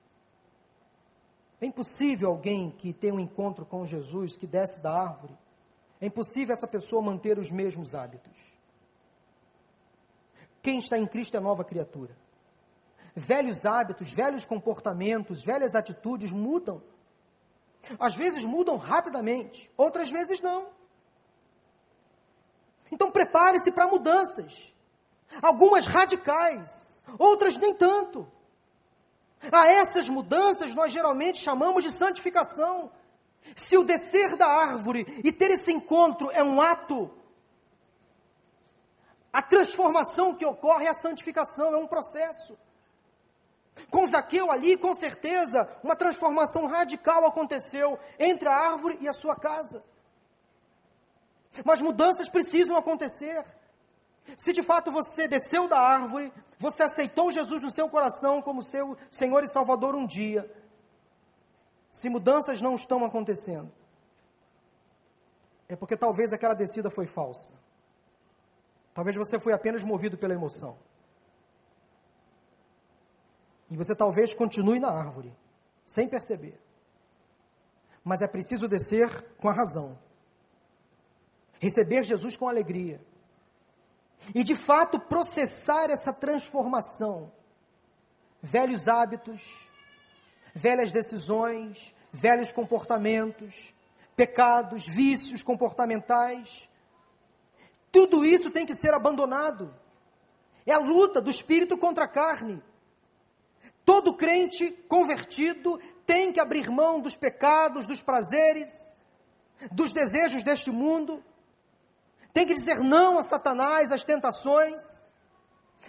É 1.60 1.65
impossível 1.65 2.30
alguém 2.30 2.70
que 2.70 2.93
tem 2.93 3.12
um 3.12 3.20
encontro 3.20 3.65
com 3.65 3.86
Jesus, 3.86 4.38
que 4.38 4.46
desce 4.46 4.80
da 4.80 4.91
árvore, 4.91 5.38
é 6.00 6.06
impossível 6.06 6.54
essa 6.54 6.67
pessoa 6.67 7.02
manter 7.02 7.39
os 7.39 7.50
mesmos 7.50 7.96
hábitos. 7.96 8.38
Quem 10.62 10.80
está 10.80 10.98
em 10.98 11.08
Cristo 11.08 11.36
é 11.36 11.39
nova 11.39 11.63
criatura. 11.63 12.15
Velhos 13.15 13.65
hábitos, 13.65 14.12
velhos 14.12 14.46
comportamentos, 14.46 15.43
velhas 15.43 15.74
atitudes 15.74 16.32
mudam. 16.32 16.84
Às 18.00 18.15
vezes 18.15 18.46
mudam 18.46 18.78
rapidamente, 18.78 19.72
outras 19.76 20.12
vezes 20.12 20.39
não. 20.41 20.67
Então 22.91 23.10
prepare-se 23.10 23.72
para 23.72 23.88
mudanças. 23.88 24.74
Algumas 25.41 25.88
radicais, 25.88 27.02
outras 27.17 27.58
nem 27.58 27.74
tanto. 27.74 28.32
A 29.52 29.67
essas 29.67 30.10
mudanças 30.10 30.73
nós 30.73 30.91
geralmente 30.91 31.38
chamamos 31.38 31.84
de 31.84 31.91
santificação. 31.91 32.91
Se 33.56 33.78
o 33.78 33.84
descer 33.84 34.36
da 34.36 34.47
árvore 34.47 35.06
e 35.23 35.32
ter 35.32 35.52
esse 35.52 35.71
encontro 35.71 36.30
é 36.32 36.43
um 36.43 36.62
ato, 36.62 37.12
a 39.32 39.41
transformação 39.41 40.36
que 40.36 40.45
ocorre 40.45 40.86
é 40.86 40.89
a 40.89 40.93
santificação, 40.93 41.73
é 41.73 41.78
um 41.78 41.88
processo. 41.88 42.58
Com 43.91 44.08
Zaqueu 44.08 44.50
ali, 44.52 44.76
com 44.76 44.93
certeza, 44.95 45.69
uma 45.84 45.95
transformação 45.95 46.65
radical 46.65 47.26
aconteceu 47.26 48.00
entre 48.17 48.50
a 48.50 48.56
árvore 48.56 48.97
e 49.00 49.08
a 49.08 49.13
sua 49.13 49.36
casa. 49.36 49.84
Mas 51.63 51.82
mudanças 51.82 52.30
precisam 52.30 52.76
acontecer. 52.76 53.43
Se 54.36 54.52
de 54.52 54.62
fato 54.62 54.92
você 54.92 55.28
desceu 55.28 55.68
da 55.68 55.80
árvore, 55.80 56.34
você 56.60 56.84
aceitou 56.84 57.32
Jesus 57.32 57.62
no 57.62 57.72
seu 57.72 57.90
coração 57.90 58.42
como 58.42 58.63
seu 58.63 58.98
Senhor 59.10 59.44
e 59.44 59.48
Salvador 59.48 59.96
um 59.96 60.06
dia, 60.06 60.52
se 61.92 62.10
mudanças 62.10 62.62
não 62.62 62.76
estão 62.76 63.06
acontecendo, 63.06 63.72
é 65.70 65.76
porque 65.76 65.98
talvez 65.98 66.34
aquela 66.34 66.54
descida 66.54 66.90
foi 66.90 67.08
falsa. 67.08 67.54
Talvez 68.94 69.16
você 69.16 69.40
foi 69.40 69.54
apenas 69.54 69.84
movido 69.84 70.18
pela 70.18 70.34
emoção. 70.34 70.78
E 73.70 73.76
você 73.76 73.96
talvez 73.96 74.34
continue 74.34 74.80
na 74.80 74.90
árvore, 74.90 75.36
sem 75.86 76.08
perceber. 76.08 76.60
Mas 78.04 78.22
é 78.22 78.28
preciso 78.28 78.68
descer 78.68 79.10
com 79.38 79.50
a 79.50 79.54
razão. 79.54 80.00
Receber 81.60 82.04
Jesus 82.04 82.38
com 82.38 82.48
alegria. 82.48 83.02
E 84.34 84.43
de 84.43 84.56
fato 84.56 84.99
processar 84.99 85.89
essa 85.89 86.12
transformação. 86.12 87.32
Velhos 88.41 88.88
hábitos, 88.88 89.69
velhas 90.53 90.91
decisões, 90.91 91.93
velhos 92.12 92.51
comportamentos, 92.51 93.73
pecados, 94.15 94.86
vícios 94.86 95.43
comportamentais. 95.43 96.69
Tudo 97.91 98.25
isso 98.25 98.49
tem 98.49 98.65
que 98.65 98.75
ser 98.75 98.93
abandonado. 98.93 99.73
É 100.65 100.73
a 100.73 100.80
luta 100.80 101.21
do 101.21 101.30
espírito 101.30 101.77
contra 101.77 102.06
a 102.06 102.08
carne. 102.08 102.62
Todo 103.86 104.13
crente 104.13 104.71
convertido 104.89 105.80
tem 106.06 106.34
que 106.34 106.39
abrir 106.39 106.69
mão 106.69 106.99
dos 106.99 107.15
pecados, 107.15 107.88
dos 107.88 108.01
prazeres, 108.01 108.69
dos 109.71 109.93
desejos 109.93 110.43
deste 110.43 110.71
mundo. 110.71 111.23
Tem 112.38 112.45
que 112.45 112.54
dizer 112.54 112.82
não 112.82 113.17
a 113.17 113.23
Satanás, 113.23 113.91
às 113.91 114.04
tentações. 114.04 114.84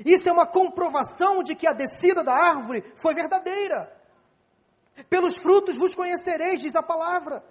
Isso 0.02 0.30
é 0.30 0.32
uma 0.32 0.46
comprovação 0.46 1.42
de 1.42 1.54
que 1.54 1.66
a 1.66 1.74
descida 1.74 2.24
da 2.24 2.32
árvore 2.32 2.82
foi 2.96 3.12
verdadeira. 3.12 3.94
Pelos 5.10 5.36
frutos 5.36 5.76
vos 5.76 5.94
conhecereis, 5.94 6.58
diz 6.58 6.74
a 6.74 6.82
palavra. 6.82 7.44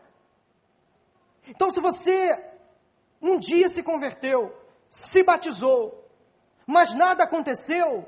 Então, 1.47 1.69
se 1.71 1.79
você 1.79 2.43
um 3.21 3.38
dia 3.38 3.69
se 3.69 3.83
converteu, 3.83 4.51
se 4.89 5.21
batizou, 5.21 6.10
mas 6.65 6.95
nada 6.95 7.23
aconteceu, 7.23 8.03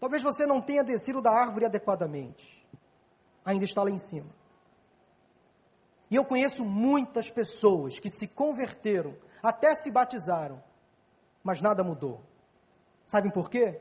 Talvez 0.00 0.22
você 0.22 0.46
não 0.46 0.62
tenha 0.62 0.82
descido 0.82 1.20
da 1.20 1.30
árvore 1.30 1.66
adequadamente. 1.66 2.66
Ainda 3.44 3.66
está 3.66 3.82
lá 3.82 3.90
em 3.90 3.98
cima. 3.98 4.39
E 6.10 6.16
eu 6.16 6.24
conheço 6.24 6.64
muitas 6.64 7.30
pessoas 7.30 7.98
que 8.00 8.10
se 8.10 8.26
converteram, 8.26 9.14
até 9.42 9.74
se 9.74 9.90
batizaram, 9.90 10.62
mas 11.42 11.60
nada 11.60 11.84
mudou. 11.84 12.20
Sabem 13.06 13.30
por 13.30 13.48
quê? 13.48 13.80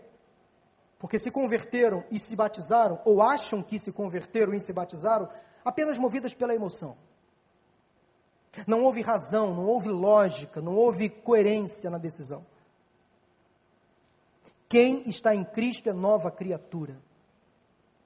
Porque 0.99 1.17
se 1.17 1.31
converteram 1.31 2.03
e 2.11 2.19
se 2.19 2.35
batizaram, 2.35 3.01
ou 3.03 3.21
acham 3.21 3.63
que 3.63 3.79
se 3.79 3.91
converteram 3.91 4.53
e 4.53 4.59
se 4.59 4.71
batizaram, 4.71 5.27
apenas 5.65 5.97
movidas 5.97 6.33
pela 6.33 6.53
emoção. 6.53 6.95
Não 8.67 8.83
houve 8.83 9.01
razão, 9.01 9.55
não 9.55 9.65
houve 9.65 9.89
lógica, 9.89 10.61
não 10.61 10.75
houve 10.75 11.09
coerência 11.09 11.89
na 11.89 11.97
decisão. 11.97 12.45
Quem 14.67 15.07
está 15.09 15.33
em 15.33 15.43
Cristo 15.43 15.89
é 15.89 15.93
nova 15.93 16.29
criatura. 16.29 16.99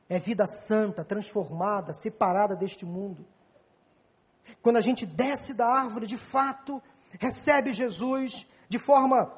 É 0.07 0.19
vida 0.19 0.45
santa, 0.45 1.03
transformada, 1.03 1.93
separada 1.93 2.55
deste 2.55 2.85
mundo. 2.85 3.25
Quando 4.61 4.77
a 4.77 4.81
gente 4.81 5.05
desce 5.05 5.53
da 5.53 5.67
árvore, 5.67 6.05
de 6.05 6.17
fato, 6.17 6.81
recebe 7.19 7.71
Jesus 7.71 8.45
de 8.69 8.79
forma 8.79 9.31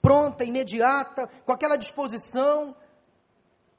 pronta, 0.00 0.44
imediata, 0.44 1.28
com 1.44 1.52
aquela 1.52 1.76
disposição, 1.76 2.74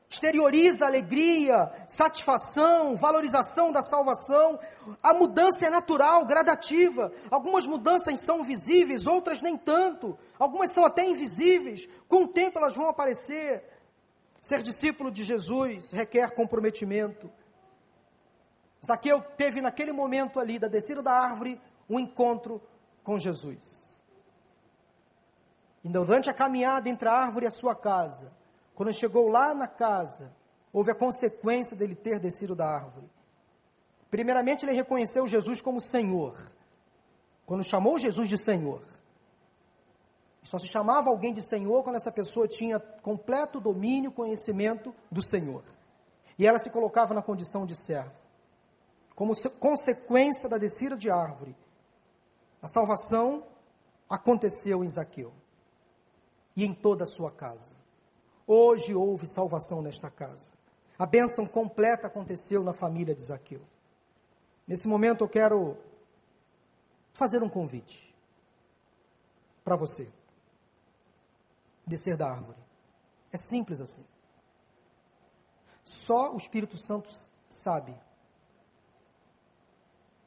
exterioriza 0.10 0.86
alegria, 0.86 1.72
satisfação, 1.88 2.96
valorização 2.96 3.72
da 3.72 3.82
salvação. 3.82 4.60
A 5.04 5.14
mudança 5.14 5.66
é 5.66 5.70
natural, 5.70 6.26
gradativa. 6.26 7.12
Algumas 7.30 7.68
mudanças 7.68 8.20
são 8.22 8.44
visíveis, 8.44 9.06
outras 9.06 9.42
nem 9.42 9.58
tanto. 9.58 10.18
Algumas 10.40 10.72
são 10.72 10.86
até 10.86 11.06
invisíveis. 11.06 11.88
Com 12.08 12.24
o 12.24 12.28
tempo 12.28 12.58
elas 12.58 12.76
vão 12.76 12.88
aparecer. 12.88 13.64
Ser 14.42 14.62
discípulo 14.62 15.12
de 15.12 15.24
Jesus 15.24 15.92
requer 15.92 16.32
comprometimento. 16.32 17.30
Zaqueu 18.86 19.22
teve 19.22 19.62
naquele 19.62 19.92
momento 19.92 20.40
ali 20.40 20.60
da 20.60 20.68
descida 20.68 21.02
da 21.02 21.12
árvore 21.12 21.60
um 21.90 22.00
encontro 22.00 22.62
com 23.04 23.18
Jesus. 23.18 23.98
E 25.84 25.90
durante 25.90 26.30
a 26.30 26.34
caminhada 26.34 26.90
entre 26.90 27.08
a 27.08 27.14
árvore 27.14 27.46
e 27.46 27.48
a 27.48 27.52
sua 27.52 27.76
casa, 27.76 28.32
quando 28.76 28.94
chegou 28.94 29.30
lá 29.30 29.54
na 29.54 29.68
casa, 29.68 30.32
houve 30.72 30.92
a 30.92 30.96
consequência 30.96 31.76
dele 31.76 31.96
ter 31.96 32.20
descido 32.20 32.56
da 32.56 32.68
árvore. 32.68 33.10
Primeiramente, 34.12 34.66
ele 34.66 34.74
reconheceu 34.74 35.28
Jesus 35.28 35.62
como 35.62 35.82
Senhor. 35.82 36.38
Quando 37.46 37.64
chamou 37.64 37.98
Jesus 37.98 38.30
de 38.30 38.38
Senhor. 38.38 38.82
Só 40.44 40.60
se 40.60 40.68
chamava 40.68 41.10
alguém 41.10 41.34
de 41.34 41.42
Senhor 41.42 41.84
quando 41.84 41.98
essa 41.98 42.12
pessoa 42.12 42.48
tinha 42.48 42.80
completo 42.80 43.60
domínio, 43.60 44.12
conhecimento 44.12 44.94
do 45.12 45.22
Senhor. 45.22 45.64
E 46.38 46.46
ela 46.46 46.60
se 46.60 46.70
colocava 46.70 47.14
na 47.14 47.22
condição 47.22 47.66
de 47.66 47.76
servo. 47.76 48.27
Como 49.18 49.34
consequência 49.60 50.48
da 50.48 50.60
descida 50.60 50.96
de 50.96 51.10
árvore, 51.10 51.58
a 52.62 52.68
salvação 52.68 53.44
aconteceu 54.08 54.84
em 54.84 54.90
Zaqueu 54.92 55.34
e 56.56 56.64
em 56.64 56.72
toda 56.72 57.04
a 57.04 57.08
sua 57.08 57.32
casa. 57.32 57.74
Hoje 58.46 58.94
houve 58.94 59.28
salvação 59.28 59.82
nesta 59.82 60.12
casa. 60.12 60.52
A 61.00 61.06
bênção 61.08 61.48
completa 61.48 62.06
aconteceu 62.06 62.64
na 62.64 62.74
família 62.74 63.16
de 63.16 63.24
Zaqueu. 63.24 63.62
Nesse 64.68 64.88
momento 64.88 65.24
eu 65.24 65.30
quero 65.30 65.76
fazer 67.12 67.42
um 67.42 67.50
convite 67.50 68.16
para 69.64 69.76
você. 69.76 70.08
Descer 71.88 72.16
da 72.16 72.30
árvore. 72.30 72.60
É 73.32 73.38
simples 73.40 73.82
assim. 73.82 74.06
Só 75.84 76.36
o 76.36 76.38
Espírito 76.38 76.78
Santo 76.78 77.10
sabe 77.50 78.00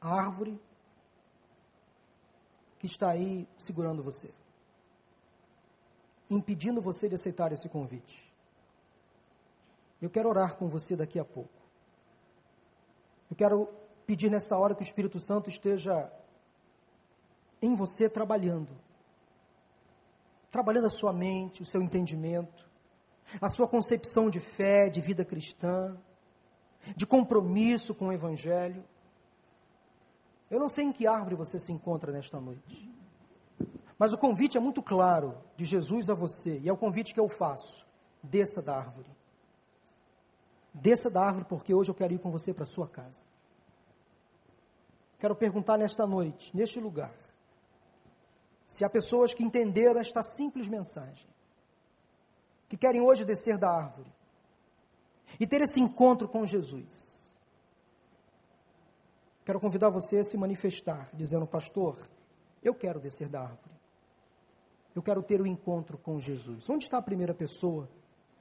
árvore 0.01 0.59
que 2.79 2.87
está 2.87 3.11
aí 3.11 3.47
segurando 3.57 4.01
você 4.01 4.33
impedindo 6.31 6.81
você 6.81 7.09
de 7.09 7.15
aceitar 7.15 7.51
esse 7.51 7.67
convite. 7.67 8.31
Eu 10.01 10.09
quero 10.09 10.29
orar 10.29 10.57
com 10.57 10.69
você 10.69 10.95
daqui 10.95 11.19
a 11.19 11.25
pouco. 11.25 11.49
Eu 13.29 13.35
quero 13.35 13.69
pedir 14.05 14.31
nessa 14.31 14.57
hora 14.57 14.73
que 14.73 14.81
o 14.81 14.83
Espírito 14.83 15.19
Santo 15.19 15.49
esteja 15.49 16.11
em 17.61 17.75
você 17.75 18.09
trabalhando. 18.09 18.69
Trabalhando 20.49 20.87
a 20.87 20.89
sua 20.89 21.13
mente, 21.13 21.61
o 21.61 21.65
seu 21.65 21.81
entendimento, 21.81 22.67
a 23.39 23.49
sua 23.49 23.67
concepção 23.67 24.29
de 24.29 24.39
fé, 24.39 24.89
de 24.89 25.01
vida 25.01 25.23
cristã, 25.23 25.97
de 26.95 27.05
compromisso 27.05 27.93
com 27.93 28.07
o 28.07 28.13
Evangelho. 28.13 28.83
Eu 30.51 30.59
não 30.59 30.67
sei 30.67 30.83
em 30.83 30.91
que 30.91 31.07
árvore 31.07 31.33
você 31.33 31.57
se 31.57 31.71
encontra 31.71 32.11
nesta 32.11 32.39
noite. 32.39 32.91
Mas 33.97 34.11
o 34.11 34.17
convite 34.17 34.57
é 34.57 34.59
muito 34.59 34.83
claro 34.83 35.37
de 35.55 35.63
Jesus 35.63 36.09
a 36.09 36.13
você, 36.13 36.59
e 36.59 36.67
é 36.67 36.73
o 36.73 36.77
convite 36.77 37.13
que 37.13 37.19
eu 37.19 37.29
faço: 37.29 37.87
desça 38.21 38.61
da 38.61 38.75
árvore. 38.75 39.09
Desça 40.73 41.09
da 41.09 41.21
árvore, 41.25 41.45
porque 41.45 41.73
hoje 41.73 41.89
eu 41.89 41.95
quero 41.95 42.13
ir 42.13 42.19
com 42.19 42.29
você 42.29 42.53
para 42.53 42.65
sua 42.65 42.87
casa. 42.87 43.23
Quero 45.17 45.35
perguntar 45.35 45.77
nesta 45.77 46.05
noite, 46.05 46.55
neste 46.55 46.79
lugar, 46.79 47.13
se 48.65 48.83
há 48.83 48.89
pessoas 48.89 49.33
que 49.33 49.43
entenderam 49.43 50.01
esta 50.01 50.23
simples 50.23 50.67
mensagem, 50.67 51.27
que 52.67 52.75
querem 52.75 53.01
hoje 53.01 53.23
descer 53.23 53.57
da 53.57 53.69
árvore 53.69 54.11
e 55.39 55.47
ter 55.47 55.61
esse 55.61 55.79
encontro 55.79 56.27
com 56.27 56.45
Jesus. 56.45 57.10
Quero 59.43 59.59
convidar 59.59 59.89
você 59.89 60.19
a 60.19 60.23
se 60.23 60.37
manifestar, 60.37 61.09
dizendo, 61.13 61.47
pastor, 61.47 61.97
eu 62.63 62.75
quero 62.75 62.99
descer 62.99 63.27
da 63.27 63.41
árvore. 63.41 63.79
Eu 64.93 65.01
quero 65.01 65.23
ter 65.23 65.41
o 65.41 65.43
um 65.43 65.47
encontro 65.47 65.97
com 65.97 66.19
Jesus. 66.19 66.69
Onde 66.69 66.83
está 66.83 66.97
a 66.97 67.01
primeira 67.01 67.33
pessoa 67.33 67.89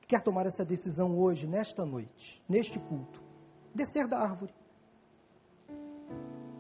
que 0.00 0.08
quer 0.08 0.20
tomar 0.20 0.46
essa 0.46 0.64
decisão 0.64 1.18
hoje, 1.18 1.46
nesta 1.46 1.86
noite, 1.86 2.42
neste 2.48 2.78
culto? 2.78 3.22
Descer 3.74 4.06
da 4.06 4.18
árvore 4.18 4.52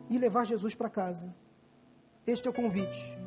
e 0.08 0.18
levar 0.18 0.44
Jesus 0.44 0.74
para 0.74 0.88
casa. 0.88 1.34
Este 2.26 2.48
é 2.48 2.50
o 2.50 2.54
convite. 2.54 3.18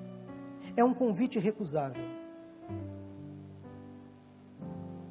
É 0.76 0.84
um 0.84 0.94
convite 0.94 1.38
recusável. 1.38 2.04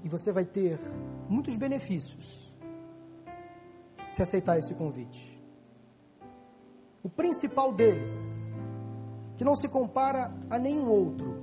E 0.03 0.09
você 0.09 0.33
vai 0.33 0.45
ter 0.45 0.81
muitos 1.29 1.57
benefícios 1.57 2.53
se 4.11 4.23
aceitar 4.23 4.59
esse 4.59 4.75
convite. 4.75 5.32
O 7.03 7.09
principal 7.09 7.73
deles 7.73 8.43
que 9.43 9.45
não 9.45 9.57
se 9.57 9.69
compara 9.69 10.33
a 10.49 10.57
nenhum 10.57 10.89
outro, 10.89 11.43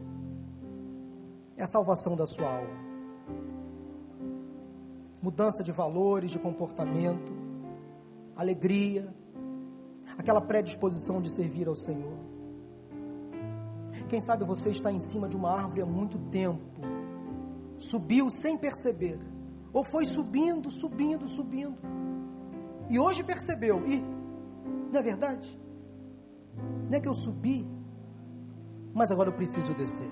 é 1.58 1.64
a 1.64 1.68
salvação 1.68 2.16
da 2.16 2.26
sua 2.26 2.48
alma. 2.48 2.80
Mudança 5.22 5.62
de 5.62 5.72
valores, 5.72 6.32
de 6.32 6.40
comportamento, 6.40 7.34
alegria, 8.38 9.14
aquela 10.18 10.40
predisposição 10.40 11.22
de 11.22 11.30
servir 11.30 11.68
ao 11.68 11.76
Senhor. 11.76 12.18
Quem 14.08 14.22
sabe 14.22 14.46
você 14.46 14.70
está 14.70 14.92
em 14.92 15.02
cima 15.02 15.28
de 15.28 15.36
uma 15.36 15.52
árvore 15.52 15.82
há 15.82 15.86
muito 15.86 16.18
tempo, 16.30 16.64
subiu 17.78 18.30
sem 18.30 18.58
perceber, 18.58 19.20
ou 19.74 19.84
foi 19.84 20.06
subindo, 20.06 20.72
subindo, 20.72 21.28
subindo, 21.28 21.78
e 22.90 22.98
hoje 22.98 23.24
percebeu, 23.26 23.86
e 23.86 24.02
não 24.92 25.00
é 25.00 25.04
verdade? 25.04 25.60
Não 26.90 26.98
é 26.98 27.00
que 27.00 27.08
eu 27.08 27.16
subi, 27.16 27.68
mas 28.94 29.12
agora 29.12 29.30
eu 29.30 29.34
preciso 29.34 29.74
descer. 29.74 30.10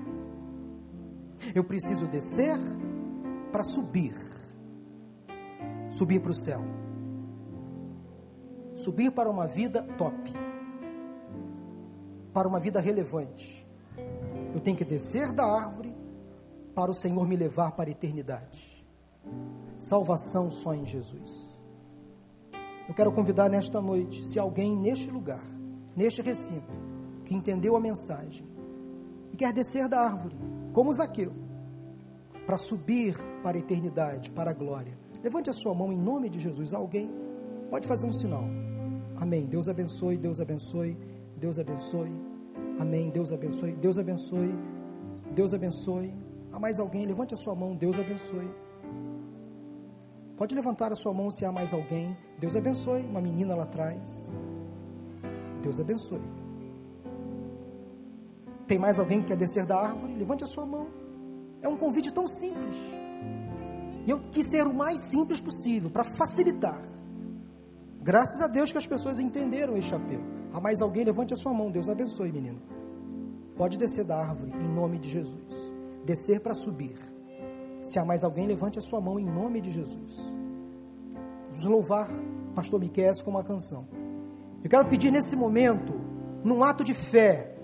Eu 1.53 1.63
preciso 1.63 2.07
descer 2.07 2.57
para 3.51 3.63
subir. 3.63 4.15
Subir 5.89 6.19
para 6.19 6.31
o 6.31 6.35
céu. 6.35 6.61
Subir 8.75 9.11
para 9.11 9.29
uma 9.29 9.47
vida 9.47 9.81
top. 9.97 10.33
Para 12.33 12.47
uma 12.47 12.59
vida 12.59 12.79
relevante. 12.79 13.65
Eu 14.53 14.61
tenho 14.61 14.77
que 14.77 14.85
descer 14.85 15.31
da 15.31 15.45
árvore 15.45 15.95
para 16.75 16.91
o 16.91 16.93
Senhor 16.93 17.27
me 17.27 17.35
levar 17.35 17.71
para 17.71 17.89
a 17.89 17.91
eternidade. 17.91 18.85
Salvação 19.79 20.51
só 20.51 20.73
em 20.73 20.85
Jesus. 20.85 21.46
Eu 22.87 22.93
quero 22.93 23.11
convidar 23.11 23.49
nesta 23.49 23.81
noite, 23.81 24.25
se 24.25 24.39
alguém 24.39 24.75
neste 24.75 25.11
lugar, 25.11 25.43
neste 25.95 26.21
recinto, 26.21 26.73
que 27.25 27.35
entendeu 27.35 27.75
a 27.75 27.79
mensagem 27.79 28.45
e 29.33 29.37
quer 29.37 29.51
descer 29.51 29.89
da 29.89 29.99
árvore, 30.01 30.37
como 30.71 30.93
Zaqueu, 30.93 31.33
para 32.45 32.57
subir 32.57 33.17
para 33.43 33.57
a 33.57 33.59
eternidade, 33.59 34.31
para 34.31 34.51
a 34.51 34.53
glória. 34.53 34.97
Levante 35.21 35.49
a 35.49 35.53
sua 35.53 35.73
mão 35.73 35.91
em 35.91 35.97
nome 35.97 36.29
de 36.29 36.39
Jesus. 36.39 36.73
Alguém 36.73 37.11
pode 37.69 37.85
fazer 37.85 38.07
um 38.07 38.13
sinal. 38.13 38.45
Amém. 39.17 39.45
Deus 39.45 39.67
abençoe, 39.67 40.15
Deus 40.15 40.39
abençoe, 40.39 40.97
Deus 41.35 41.59
abençoe. 41.59 42.11
Amém. 42.79 43.09
Deus 43.09 43.33
abençoe, 43.33 43.73
Deus 43.73 43.99
abençoe, 43.99 44.55
Deus 45.33 45.53
abençoe. 45.53 46.13
Há 46.53 46.59
mais 46.59 46.79
alguém? 46.79 47.05
Levante 47.05 47.33
a 47.33 47.37
sua 47.37 47.53
mão. 47.53 47.75
Deus 47.75 47.99
abençoe. 47.99 48.49
Pode 50.37 50.53
levantar 50.53 50.91
a 50.91 50.95
sua 50.95 51.13
mão 51.13 51.31
se 51.31 51.43
há 51.43 51.51
mais 51.51 51.73
alguém. 51.73 52.15
Deus 52.37 52.55
abençoe. 52.55 53.01
Uma 53.01 53.19
menina 53.19 53.55
lá 53.55 53.63
atrás. 53.63 54.31
Deus 55.63 55.79
abençoe. 55.79 56.21
Tem 58.67 58.77
mais 58.77 58.99
alguém 58.99 59.21
que 59.21 59.27
quer 59.27 59.37
descer 59.37 59.65
da 59.65 59.77
árvore? 59.79 60.13
Levante 60.13 60.43
a 60.43 60.47
sua 60.47 60.65
mão. 60.65 60.87
É 61.61 61.67
um 61.67 61.75
convite 61.75 62.13
tão 62.13 62.27
simples. 62.27 62.77
E 64.05 64.09
eu 64.11 64.19
quis 64.19 64.47
ser 64.47 64.67
o 64.67 64.73
mais 64.73 65.09
simples 65.09 65.41
possível, 65.41 65.89
para 65.89 66.03
facilitar. 66.03 66.81
Graças 68.01 68.39
a 68.41 68.47
Deus 68.47 68.71
que 68.71 68.77
as 68.77 68.85
pessoas 68.85 69.19
entenderam 69.19 69.75
este 69.75 69.93
apelo. 69.95 70.23
Há 70.53 70.61
mais 70.61 70.81
alguém? 70.81 71.03
Levante 71.03 71.33
a 71.33 71.37
sua 71.37 71.53
mão. 71.53 71.71
Deus 71.71 71.89
abençoe, 71.89 72.31
menino. 72.31 72.61
Pode 73.55 73.77
descer 73.77 74.05
da 74.05 74.17
árvore, 74.17 74.51
em 74.51 74.67
nome 74.67 74.99
de 74.99 75.09
Jesus. 75.09 75.73
Descer 76.05 76.39
para 76.41 76.53
subir. 76.53 77.16
Se 77.87 77.97
há 77.97 78.03
mais 78.03 78.21
alguém, 78.25 78.45
levante 78.45 78.77
a 78.77 78.81
sua 78.81 78.99
mão, 78.99 79.17
em 79.17 79.25
nome 79.25 79.61
de 79.61 79.71
Jesus. 79.71 80.13
Vamos 81.51 81.63
louvar 81.63 82.09
Pastor 82.53 82.81
Miquel 82.81 83.13
com 83.23 83.31
uma 83.31 83.45
canção. 83.45 83.87
Eu 84.61 84.69
quero 84.69 84.89
pedir 84.89 85.09
nesse 85.09 85.37
momento, 85.37 85.93
num 86.43 86.65
ato 86.65 86.83
de 86.83 86.93
fé, 86.93 87.55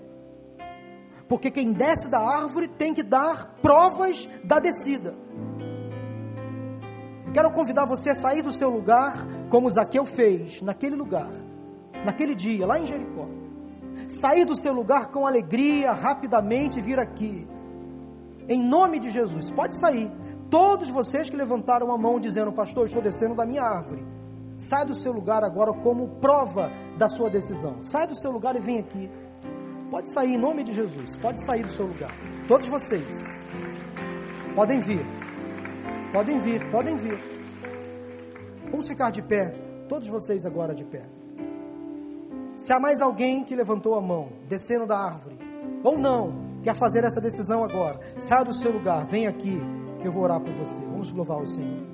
porque 1.28 1.50
quem 1.50 1.74
desce 1.74 2.08
da 2.08 2.20
árvore 2.20 2.68
tem 2.68 2.94
que 2.94 3.02
dar 3.02 3.56
provas 3.60 4.26
da 4.42 4.58
descida. 4.58 5.14
Quero 7.34 7.50
convidar 7.50 7.84
você 7.84 8.10
a 8.10 8.14
sair 8.14 8.40
do 8.40 8.52
seu 8.52 8.70
lugar, 8.70 9.26
como 9.50 9.68
Zaqueu 9.68 10.06
fez, 10.06 10.62
naquele 10.62 10.96
lugar, 10.96 11.30
naquele 12.02 12.34
dia, 12.34 12.66
lá 12.66 12.80
em 12.80 12.86
Jericó. 12.86 13.28
Sair 14.08 14.46
do 14.46 14.56
seu 14.56 14.72
lugar 14.72 15.08
com 15.08 15.26
alegria, 15.26 15.92
rapidamente 15.92 16.80
vir 16.80 16.98
aqui. 16.98 17.46
Em 18.48 18.62
nome 18.62 18.98
de 18.98 19.10
Jesus, 19.10 19.50
pode 19.50 19.78
sair. 19.78 20.10
Todos 20.50 20.90
vocês 20.90 21.30
que 21.30 21.36
levantaram 21.36 21.90
a 21.92 21.98
mão 21.98 22.20
dizendo, 22.20 22.52
pastor, 22.52 22.86
estou 22.86 23.02
descendo 23.02 23.34
da 23.34 23.46
minha 23.46 23.62
árvore. 23.62 24.04
Sai 24.56 24.84
do 24.84 24.94
seu 24.94 25.12
lugar 25.12 25.42
agora 25.42 25.72
como 25.72 26.08
prova 26.20 26.70
da 26.96 27.08
sua 27.08 27.28
decisão. 27.28 27.82
Sai 27.82 28.06
do 28.06 28.14
seu 28.14 28.30
lugar 28.30 28.54
e 28.54 28.60
vem 28.60 28.78
aqui. 28.78 29.10
Pode 29.90 30.12
sair 30.12 30.34
em 30.34 30.38
nome 30.38 30.62
de 30.62 30.72
Jesus. 30.72 31.16
Pode 31.16 31.44
sair 31.44 31.64
do 31.64 31.72
seu 31.72 31.86
lugar. 31.86 32.10
Todos 32.46 32.68
vocês. 32.68 33.24
Podem 34.54 34.80
vir. 34.80 35.04
Podem 36.12 36.38
vir, 36.38 36.70
podem 36.70 36.96
vir. 36.96 37.18
Vamos 38.70 38.86
ficar 38.86 39.10
de 39.10 39.22
pé. 39.22 39.54
Todos 39.88 40.08
vocês 40.08 40.46
agora 40.46 40.74
de 40.74 40.84
pé. 40.84 41.04
Se 42.56 42.72
há 42.72 42.78
mais 42.78 43.02
alguém 43.02 43.42
que 43.42 43.56
levantou 43.56 43.94
a 43.94 44.00
mão, 44.00 44.28
descendo 44.48 44.86
da 44.86 44.96
árvore, 44.96 45.36
ou 45.82 45.98
não, 45.98 46.43
quer 46.64 46.74
fazer 46.74 47.04
essa 47.04 47.20
decisão 47.20 47.62
agora, 47.62 48.00
saia 48.16 48.42
do 48.42 48.54
seu 48.54 48.72
lugar, 48.72 49.04
vem 49.04 49.26
aqui, 49.26 49.60
eu 50.02 50.10
vou 50.10 50.22
orar 50.22 50.40
por 50.40 50.52
você. 50.54 50.80
Vamos 50.80 51.12
louvar 51.12 51.42
o 51.42 51.46
Senhor. 51.46 51.84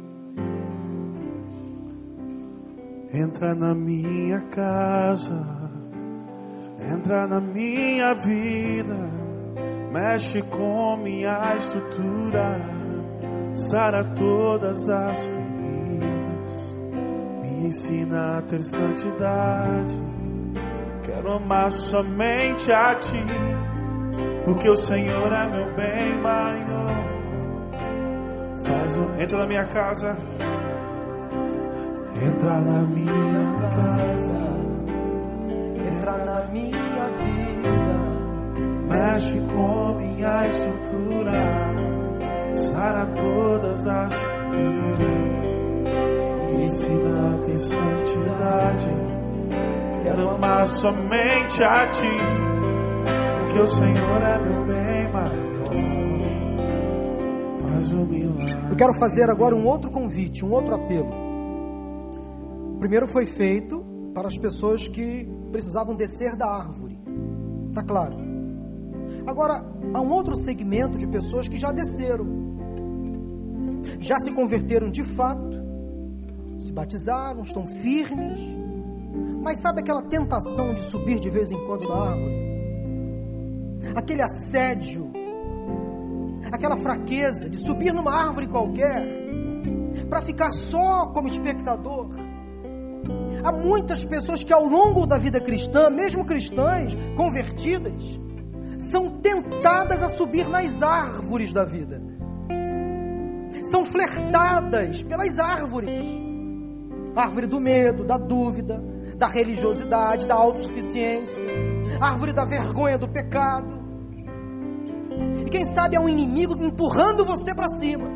Entra 3.13 3.53
na 3.57 3.75
minha 3.75 4.41
casa, 4.43 5.45
entra 6.79 7.27
na 7.27 7.41
minha 7.41 8.15
vida, 8.15 8.97
mexe 9.93 10.41
com 10.43 10.97
minha 10.97 11.57
estrutura, 11.57 12.61
sara 13.55 14.05
todas 14.05 14.89
as 14.89 15.27
feridas, 15.27 16.79
me 17.43 17.67
ensina 17.67 18.39
a 18.39 18.43
ter 18.43 18.63
santidade. 18.63 20.01
Quero 21.03 21.33
amar 21.33 21.73
somente 21.73 22.71
a 22.71 22.95
Ti, 22.95 23.17
porque 24.45 24.69
o 24.69 24.77
Senhor 24.77 25.33
é 25.33 25.47
meu 25.49 25.73
bem 25.75 26.15
maior. 26.21 26.91
Faz 28.65 28.99
o... 28.99 29.21
Entra 29.21 29.39
na 29.39 29.47
minha 29.47 29.65
casa. 29.67 30.17
Entra 32.23 32.61
na 32.61 32.83
minha 32.83 33.61
casa, 33.75 34.37
entra 35.89 36.19
na 36.19 36.45
minha 36.53 37.09
vida, 37.17 37.97
mexe 38.91 39.41
com 39.41 39.95
minha 39.95 40.47
estrutura, 40.47 41.33
sara 42.53 43.07
todas 43.07 43.87
as 43.87 44.13
feridas, 44.13 45.51
ensina 46.63 47.31
a 47.31 47.39
ter 47.39 47.59
santidade. 47.59 48.91
Quero 50.03 50.29
amar 50.29 50.69
somente 50.69 51.65
a 51.65 51.87
Ti, 51.87 52.17
o 53.59 53.67
Senhor 53.67 54.23
é 54.23 54.39
meu 54.39 54.65
bem 54.65 55.13
maior. 55.13 55.71
Faz 57.69 57.93
o 57.93 58.05
milagre. 58.05 58.71
Eu 58.71 58.77
quero 58.77 58.95
fazer 58.95 59.31
agora 59.31 59.55
um 59.55 59.67
outro 59.67 59.91
convite, 59.91 60.45
um 60.45 60.53
outro 60.53 60.75
apelo 60.75 61.31
primeiro 62.81 63.07
foi 63.07 63.27
feito 63.27 63.85
para 64.15 64.27
as 64.27 64.37
pessoas 64.39 64.89
que 64.89 65.29
precisavam 65.53 65.95
descer 65.95 66.35
da 66.35 66.47
árvore. 66.47 66.99
Tá 67.75 67.83
claro? 67.83 68.17
Agora, 69.27 69.65
há 69.93 70.01
um 70.01 70.11
outro 70.11 70.35
segmento 70.35 70.97
de 70.97 71.07
pessoas 71.07 71.47
que 71.47 71.59
já 71.59 71.71
desceram. 71.71 72.27
Já 74.01 74.19
se 74.19 74.33
converteram 74.33 74.91
de 74.91 75.03
fato, 75.03 75.61
se 76.59 76.73
batizaram, 76.73 77.43
estão 77.43 77.67
firmes. 77.67 78.41
Mas 79.43 79.61
sabe 79.61 79.81
aquela 79.81 80.03
tentação 80.03 80.75
de 80.75 80.83
subir 80.85 81.21
de 81.21 81.29
vez 81.29 81.51
em 81.51 81.67
quando 81.67 81.87
na 81.87 81.95
árvore? 81.95 82.40
Aquele 83.95 84.23
assédio, 84.23 85.11
aquela 86.51 86.77
fraqueza 86.77 87.49
de 87.49 87.59
subir 87.59 87.93
numa 87.93 88.13
árvore 88.13 88.47
qualquer 88.47 89.07
para 90.09 90.23
ficar 90.23 90.53
só 90.53 91.07
como 91.07 91.29
espectador 91.29 92.09
Há 93.43 93.53
muitas 93.53 94.05
pessoas 94.05 94.45
que 94.45 94.53
ao 94.53 94.65
longo 94.65 95.07
da 95.07 95.17
vida 95.17 95.41
cristã, 95.41 95.89
mesmo 95.89 96.25
cristãs 96.25 96.97
convertidas, 97.17 98.21
são 98.79 99.19
tentadas 99.19 100.03
a 100.03 100.09
subir 100.09 100.49
nas 100.49 100.83
árvores 100.83 101.53
da 101.53 101.65
vida. 101.65 102.03
São 103.65 103.85
flertadas 103.85 105.03
pelas 105.03 105.39
árvores. 105.39 106.03
árvore 107.17 107.47
do 107.47 107.61
medo, 107.61 108.05
da 108.05 108.17
dúvida, 108.17 108.83
da 109.17 109.27
religiosidade, 109.27 110.29
da 110.29 110.35
autossuficiência, 110.35 111.47
árvore 112.01 112.33
da 112.33 112.45
vergonha 112.45 112.99
do 112.99 113.09
pecado. 113.09 113.81
E 115.47 115.51
quem 115.51 115.65
sabe 115.65 115.97
é 115.97 116.01
um 116.01 116.09
inimigo 116.09 116.55
empurrando 116.63 117.25
você 117.25 117.55
para 117.55 117.69
cima, 117.69 118.07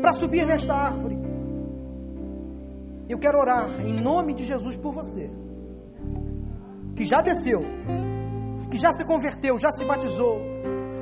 para 0.00 0.12
subir 0.12 0.46
nesta 0.46 0.74
árvore. 0.74 1.18
Eu 3.08 3.18
quero 3.18 3.38
orar 3.38 3.68
em 3.80 4.00
nome 4.00 4.34
de 4.34 4.44
Jesus 4.44 4.76
por 4.76 4.92
você, 4.92 5.30
que 6.94 7.04
já 7.04 7.20
desceu, 7.20 7.64
que 8.70 8.76
já 8.76 8.92
se 8.92 9.04
converteu, 9.04 9.58
já 9.58 9.72
se 9.72 9.84
batizou, 9.84 10.40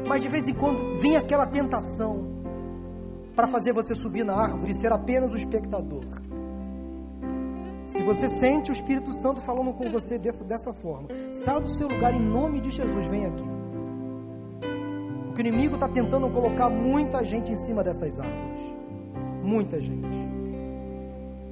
mas 0.07 0.23
de 0.23 0.29
vez 0.29 0.49
em 0.49 0.55
quando 0.55 0.95
vem 1.01 1.17
aquela 1.17 1.47
tentação 1.47 2.27
para 3.37 3.47
fazer 3.47 3.73
você 3.73 3.95
subir 3.95 4.25
na 4.25 4.35
árvore 4.35 4.73
e 4.73 4.75
ser 4.75 4.93
apenas 4.93 5.33
o 5.33 5.37
espectador. 5.37 6.05
Se 7.89 8.03
você 8.03 8.29
sente 8.29 8.71
o 8.71 8.73
Espírito 8.73 9.15
Santo 9.15 9.41
falando 9.41 9.73
com 9.73 9.91
você 9.91 10.19
dessa, 10.19 10.45
dessa 10.45 10.75
forma, 10.75 11.09
saia 11.33 11.59
do 11.59 11.71
seu 11.71 11.89
lugar 11.89 12.15
em 12.15 12.21
nome 12.21 12.61
de 12.61 12.71
Jesus, 12.71 13.07
vem 13.07 13.25
aqui. 13.25 13.45
que 15.35 15.41
o 15.41 15.47
inimigo 15.47 15.75
está 15.75 15.89
tentando 15.89 16.29
colocar 16.29 16.69
muita 16.69 17.25
gente 17.25 17.51
em 17.51 17.57
cima 17.57 17.83
dessas 17.83 18.19
árvores. 18.19 18.77
Muita 19.43 19.81
gente. 19.81 20.07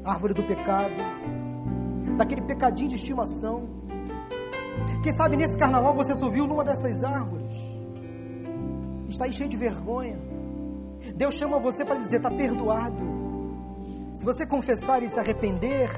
Árvore 0.05 0.35
do 0.35 0.43
pecado, 0.43 0.95
daquele 2.19 2.43
pecadinho 2.43 2.91
de 2.91 2.97
estimação. 2.97 3.69
Quem 5.03 5.13
sabe 5.13 5.39
nesse 5.39 5.57
carnaval 5.57 5.95
você 5.95 6.15
subiu 6.15 6.47
numa 6.47 6.63
dessas 6.63 7.03
árvores, 7.03 7.57
está 9.09 9.25
aí 9.25 9.33
cheio 9.33 9.49
de 9.49 9.57
vergonha. 9.57 10.19
Deus 11.15 11.35
chama 11.35 11.59
você 11.59 11.83
para 11.83 11.97
dizer: 11.97 12.19
está 12.19 12.31
perdoado. 12.31 13.17
Se 14.13 14.25
você 14.25 14.45
confessar 14.45 15.03
e 15.03 15.09
se 15.09 15.19
arrepender, 15.19 15.89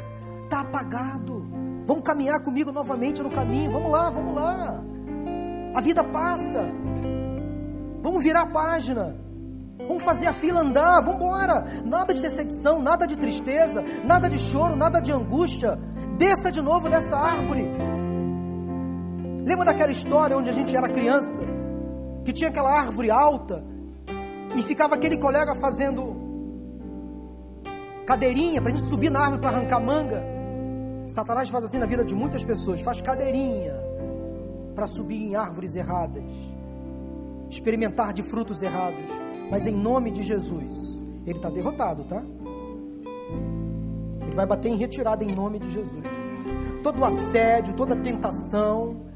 está 0.48 0.60
apagado. 0.60 1.46
Vamos 1.86 2.02
caminhar 2.02 2.40
comigo 2.40 2.72
novamente 2.72 3.22
no 3.22 3.30
caminho. 3.30 3.70
Vamos 3.70 3.90
lá, 3.92 4.10
vamos 4.10 4.34
lá. 4.34 4.82
A 5.74 5.80
vida 5.80 6.02
passa. 6.02 6.66
Vamos 8.02 8.24
virar 8.24 8.42
a 8.42 8.46
página. 8.46 9.14
Vamos 9.78 10.02
fazer 10.02 10.26
a 10.26 10.32
fila 10.32 10.60
andar, 10.60 11.00
vamos 11.02 11.16
embora. 11.16 11.64
Nada 11.84 12.12
de 12.12 12.20
decepção, 12.20 12.82
nada 12.82 13.06
de 13.06 13.16
tristeza, 13.16 13.82
nada 14.04 14.28
de 14.28 14.38
choro, 14.38 14.74
nada 14.74 15.00
de 15.00 15.12
angústia. 15.12 15.78
Desça 16.18 16.50
de 16.50 16.60
novo 16.60 16.88
dessa 16.88 17.16
árvore. 17.16 17.68
Lembra 19.44 19.66
daquela 19.66 19.92
história 19.92 20.36
onde 20.36 20.50
a 20.50 20.52
gente 20.52 20.74
era 20.74 20.88
criança? 20.88 21.42
Que 22.24 22.32
tinha 22.32 22.50
aquela 22.50 22.70
árvore 22.70 23.10
alta 23.10 23.64
e 24.56 24.62
ficava 24.62 24.94
aquele 24.94 25.16
colega 25.16 25.54
fazendo 25.54 26.16
cadeirinha 28.06 28.60
para 28.60 28.72
a 28.72 28.74
gente 28.74 28.88
subir 28.88 29.10
na 29.10 29.20
árvore 29.20 29.40
para 29.40 29.56
arrancar 29.56 29.80
manga. 29.80 30.37
Satanás 31.08 31.48
faz 31.48 31.64
assim 31.64 31.78
na 31.78 31.86
vida 31.86 32.04
de 32.04 32.14
muitas 32.14 32.44
pessoas, 32.44 32.80
faz 32.82 33.00
cadeirinha 33.00 33.74
para 34.74 34.86
subir 34.86 35.16
em 35.16 35.34
árvores 35.34 35.74
erradas, 35.74 36.22
experimentar 37.50 38.12
de 38.12 38.22
frutos 38.22 38.62
errados. 38.62 39.00
Mas 39.50 39.66
em 39.66 39.74
nome 39.74 40.10
de 40.10 40.22
Jesus, 40.22 41.06
ele 41.26 41.38
está 41.38 41.48
derrotado, 41.48 42.04
tá? 42.04 42.22
Ele 44.22 44.34
vai 44.34 44.46
bater 44.46 44.68
em 44.68 44.76
retirada 44.76 45.24
em 45.24 45.34
nome 45.34 45.58
de 45.58 45.70
Jesus. 45.70 46.04
Todo 46.82 47.04
assédio, 47.04 47.74
toda 47.74 47.96
tentação 47.96 49.08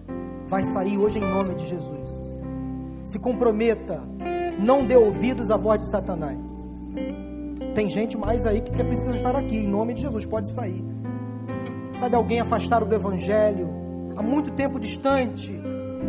vai 0.46 0.62
sair 0.62 0.96
hoje 0.98 1.18
em 1.18 1.22
nome 1.22 1.54
de 1.54 1.66
Jesus. 1.66 2.10
Se 3.04 3.18
comprometa, 3.18 4.02
não 4.58 4.86
dê 4.86 4.96
ouvidos 4.96 5.50
à 5.50 5.56
voz 5.56 5.78
de 5.78 5.90
Satanás. 5.90 6.50
Tem 7.74 7.88
gente 7.88 8.16
mais 8.16 8.46
aí 8.46 8.62
que 8.62 8.72
precisa 8.82 9.14
estar 9.14 9.36
aqui, 9.36 9.56
em 9.56 9.68
nome 9.68 9.94
de 9.94 10.02
Jesus, 10.02 10.24
pode 10.24 10.50
sair. 10.50 10.91
Sabe 11.94 12.16
alguém 12.16 12.40
afastado 12.40 12.86
do 12.86 12.94
Evangelho, 12.94 13.68
há 14.16 14.22
muito 14.22 14.50
tempo 14.52 14.80
distante, 14.80 15.52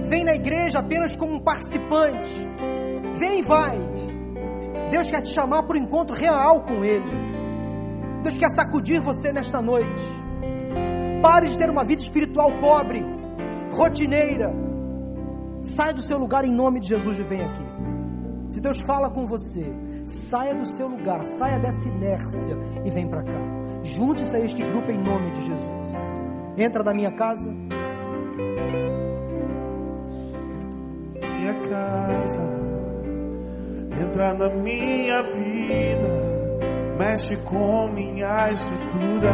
vem 0.04 0.24
na 0.24 0.34
igreja 0.34 0.80
apenas 0.80 1.16
como 1.16 1.34
um 1.34 1.40
participante, 1.40 2.48
vem 3.14 3.40
e 3.40 3.42
vai. 3.42 3.78
Deus 4.92 5.10
quer 5.10 5.22
te 5.22 5.30
chamar 5.30 5.64
para 5.64 5.76
o 5.76 5.80
encontro 5.80 6.16
real 6.16 6.62
com 6.62 6.84
Ele. 6.84 7.34
Deus 8.22 8.38
quer 8.38 8.50
sacudir 8.50 9.02
você 9.02 9.34
nesta 9.34 9.62
noite. 9.62 9.90
Pare 11.22 11.48
de 11.48 11.58
ter 11.58 11.70
uma 11.70 11.84
vida 11.84 12.02
espiritual 12.02 12.52
pobre, 12.60 13.04
rotineira. 13.72 14.54
Sai 15.62 15.94
do 15.94 16.02
seu 16.02 16.18
lugar 16.18 16.46
em 16.46 16.52
nome 16.52 16.80
de 16.80 16.90
Jesus 16.90 17.20
e 17.20 17.24
vem 17.24 17.42
aqui. 17.42 17.64
Se 18.50 18.62
Deus 18.62 18.82
fala 18.82 19.10
com 19.10 19.26
você, 19.26 19.66
saia 20.06 20.54
do 20.54 20.66
seu 20.66 20.88
lugar, 20.88 21.24
saia 21.26 21.60
dessa 21.60 21.88
inércia 21.88 22.58
e 22.86 22.90
vem 22.90 23.08
para 23.08 23.24
cá. 23.24 23.53
Junte-se 23.84 24.36
a 24.36 24.40
este 24.40 24.64
grupo 24.64 24.90
em 24.90 24.98
nome 24.98 25.32
de 25.32 25.42
Jesus. 25.42 25.84
Entra 26.58 26.84
na 26.84 26.94
minha 26.94 27.12
casa. 27.12 27.54
Minha 31.22 31.54
casa, 31.70 32.42
entra 34.02 34.34
na 34.34 34.50
minha 34.50 35.22
vida, 35.24 36.98
mexe 36.98 37.36
com 37.38 37.90
minha 37.90 38.50
estrutura, 38.50 39.34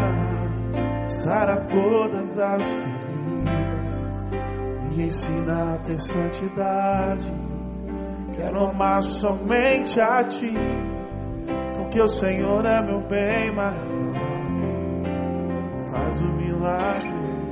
sara 1.07 1.57
todas 1.61 2.39
as 2.39 2.65
feridas, 2.73 4.31
me 4.89 5.03
ensina 5.03 5.75
a 5.75 5.77
ter 5.77 6.01
santidade. 6.01 7.31
Quero 8.35 8.65
amar 8.65 9.03
somente 9.03 10.01
a 10.01 10.23
ti, 10.23 10.55
porque 11.77 12.01
o 12.01 12.07
Senhor 12.07 12.65
é 12.65 12.81
meu 12.81 13.01
bem 13.01 13.51
maior. 13.51 14.08
Faz 15.89 16.21
o 16.21 16.27
milagre. 16.27 17.09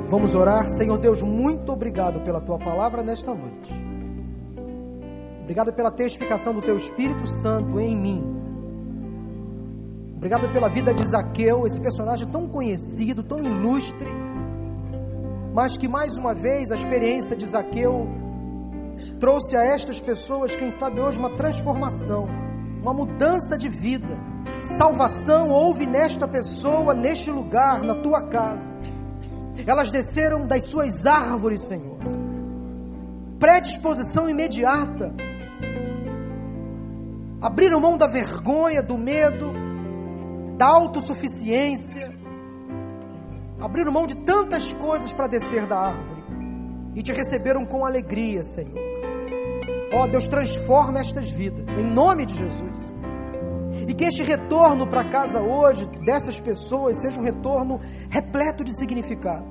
Vamos 0.07 0.35
orar. 0.35 0.69
Senhor 0.69 0.97
Deus, 0.97 1.21
muito 1.21 1.71
obrigado 1.71 2.21
pela 2.21 2.39
tua 2.39 2.57
palavra 2.57 3.03
nesta 3.03 3.33
noite. 3.33 3.73
Obrigado 5.41 5.73
pela 5.73 5.89
testificação 5.89 6.53
do 6.53 6.61
teu 6.61 6.75
Espírito 6.75 7.25
Santo 7.25 7.79
em 7.79 7.95
mim. 7.95 8.37
Obrigado 10.17 10.51
pela 10.51 10.67
vida 10.67 10.93
de 10.93 11.07
Zaqueu, 11.07 11.65
esse 11.67 11.79
personagem 11.79 12.27
tão 12.27 12.47
conhecido, 12.47 13.21
tão 13.21 13.39
ilustre, 13.39 14.07
mas 15.53 15.77
que 15.77 15.87
mais 15.87 16.17
uma 16.17 16.33
vez 16.33 16.71
a 16.71 16.75
experiência 16.75 17.35
de 17.35 17.45
Zaqueu 17.45 18.07
trouxe 19.19 19.55
a 19.55 19.63
estas 19.63 20.01
pessoas, 20.01 20.55
quem 20.55 20.71
sabe 20.71 20.99
hoje, 20.99 21.19
uma 21.19 21.29
transformação, 21.29 22.27
uma 22.87 22.93
mudança 22.93 23.57
de 23.57 23.67
vida. 23.67 24.17
Salvação 24.61 25.49
houve 25.51 25.85
nesta 25.85 26.25
pessoa, 26.25 26.93
neste 26.93 27.29
lugar, 27.29 27.81
na 27.81 27.95
tua 27.95 28.21
casa. 28.21 28.73
Elas 29.65 29.91
desceram 29.91 30.47
das 30.47 30.63
suas 30.63 31.05
árvores, 31.05 31.63
Senhor. 31.63 31.97
Predisposição 33.39 34.29
imediata. 34.29 35.13
Abriram 37.41 37.79
mão 37.79 37.97
da 37.97 38.07
vergonha, 38.07 38.81
do 38.81 38.97
medo, 38.97 39.53
da 40.57 40.67
autossuficiência. 40.67 42.15
Abriram 43.59 43.91
mão 43.91 44.07
de 44.07 44.15
tantas 44.15 44.71
coisas 44.71 45.11
para 45.11 45.27
descer 45.27 45.67
da 45.67 45.77
árvore. 45.77 46.23
E 46.95 47.03
te 47.03 47.11
receberam 47.11 47.65
com 47.65 47.85
alegria, 47.85 48.43
Senhor. 48.43 48.86
Ó 49.91 50.03
oh, 50.03 50.07
Deus, 50.07 50.27
transforma 50.27 50.99
estas 50.99 51.29
vidas, 51.29 51.75
em 51.75 51.83
nome 51.83 52.25
de 52.25 52.35
Jesus. 52.35 52.93
E 53.87 53.93
que 53.93 54.03
este 54.03 54.21
retorno 54.21 54.85
para 54.85 55.03
casa 55.03 55.41
hoje 55.41 55.85
dessas 56.03 56.39
pessoas 56.39 56.99
seja 56.99 57.19
um 57.19 57.23
retorno 57.23 57.79
repleto 58.09 58.63
de 58.63 58.75
significado. 58.75 59.45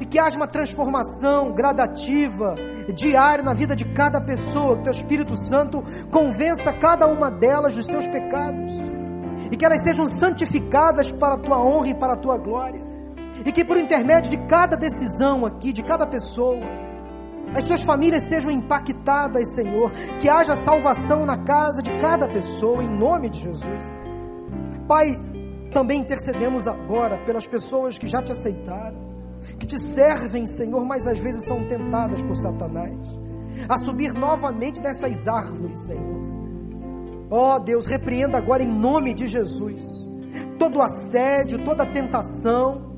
E 0.00 0.06
que 0.06 0.18
haja 0.18 0.36
uma 0.36 0.46
transformação 0.46 1.52
gradativa, 1.52 2.54
diária 2.94 3.42
na 3.42 3.52
vida 3.52 3.74
de 3.74 3.84
cada 3.86 4.20
pessoa. 4.20 4.76
Que 4.76 4.80
o 4.80 4.84
teu 4.84 4.92
Espírito 4.92 5.36
Santo 5.36 5.82
convença 6.10 6.72
cada 6.72 7.06
uma 7.06 7.30
delas 7.30 7.74
dos 7.74 7.86
seus 7.86 8.06
pecados. 8.06 8.72
E 9.50 9.56
que 9.56 9.64
elas 9.64 9.82
sejam 9.82 10.06
santificadas 10.06 11.10
para 11.12 11.34
a 11.34 11.38
tua 11.38 11.58
honra 11.62 11.88
e 11.88 11.94
para 11.94 12.14
a 12.14 12.16
tua 12.16 12.38
glória. 12.38 12.80
E 13.44 13.52
que 13.52 13.64
por 13.64 13.76
intermédio 13.76 14.30
de 14.30 14.36
cada 14.46 14.76
decisão 14.76 15.44
aqui, 15.44 15.72
de 15.72 15.82
cada 15.82 16.06
pessoa, 16.06 16.60
as 17.54 17.64
suas 17.64 17.82
famílias 17.82 18.24
sejam 18.24 18.50
impactadas, 18.50 19.54
Senhor, 19.54 19.90
que 20.20 20.28
haja 20.28 20.54
salvação 20.54 21.24
na 21.24 21.36
casa 21.36 21.82
de 21.82 21.90
cada 21.98 22.28
pessoa, 22.28 22.82
em 22.82 22.88
nome 22.88 23.30
de 23.30 23.40
Jesus. 23.40 23.98
Pai, 24.86 25.18
também 25.72 26.00
intercedemos 26.00 26.66
agora 26.66 27.18
pelas 27.18 27.46
pessoas 27.46 27.98
que 27.98 28.06
já 28.06 28.22
te 28.22 28.32
aceitaram, 28.32 28.96
que 29.58 29.66
te 29.66 29.78
servem, 29.78 30.46
Senhor, 30.46 30.84
mas 30.84 31.06
às 31.06 31.18
vezes 31.18 31.44
são 31.44 31.64
tentadas 31.64 32.22
por 32.22 32.36
Satanás 32.36 32.96
a 33.68 33.76
subir 33.76 34.14
novamente 34.14 34.80
nessas 34.80 35.26
árvores, 35.26 35.80
Senhor. 35.80 36.28
Ó 37.30 37.56
oh, 37.56 37.58
Deus, 37.58 37.86
repreenda 37.86 38.38
agora 38.38 38.62
em 38.62 38.68
nome 38.68 39.12
de 39.12 39.26
Jesus 39.26 40.08
todo 40.58 40.82
assédio, 40.82 41.64
toda 41.64 41.86
tentação, 41.86 42.92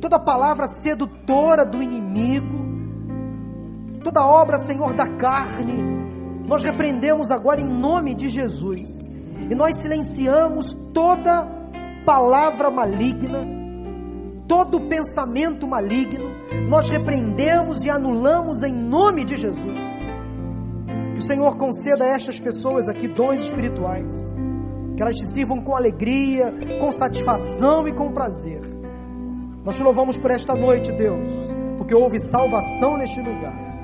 toda 0.00 0.18
palavra 0.18 0.66
sedutora 0.66 1.64
do 1.64 1.82
inimigo 1.82 2.63
toda 4.04 4.24
obra, 4.24 4.58
Senhor, 4.58 4.92
da 4.92 5.08
carne, 5.08 5.72
nós 6.46 6.62
repreendemos 6.62 7.30
agora 7.30 7.60
em 7.60 7.66
nome 7.66 8.14
de 8.14 8.28
Jesus. 8.28 9.10
E 9.50 9.54
nós 9.54 9.76
silenciamos 9.76 10.74
toda 10.92 11.48
palavra 12.04 12.70
maligna, 12.70 13.40
todo 14.46 14.88
pensamento 14.88 15.66
maligno, 15.66 16.30
nós 16.68 16.88
repreendemos 16.88 17.84
e 17.84 17.90
anulamos 17.90 18.62
em 18.62 18.72
nome 18.72 19.24
de 19.24 19.36
Jesus. 19.36 19.84
Que 21.14 21.18
o 21.18 21.22
Senhor 21.22 21.56
conceda 21.56 22.04
a 22.04 22.08
estas 22.08 22.38
pessoas 22.38 22.88
aqui 22.88 23.08
dons 23.08 23.44
espirituais, 23.44 24.34
que 24.96 25.02
elas 25.02 25.16
te 25.16 25.26
sirvam 25.26 25.62
com 25.62 25.74
alegria, 25.74 26.52
com 26.78 26.92
satisfação 26.92 27.88
e 27.88 27.92
com 27.92 28.12
prazer. 28.12 28.60
Nós 29.64 29.76
te 29.76 29.82
louvamos 29.82 30.18
por 30.18 30.30
esta 30.30 30.54
noite, 30.54 30.92
Deus, 30.92 31.26
porque 31.78 31.94
houve 31.94 32.20
salvação 32.20 32.98
neste 32.98 33.20
lugar. 33.20 33.83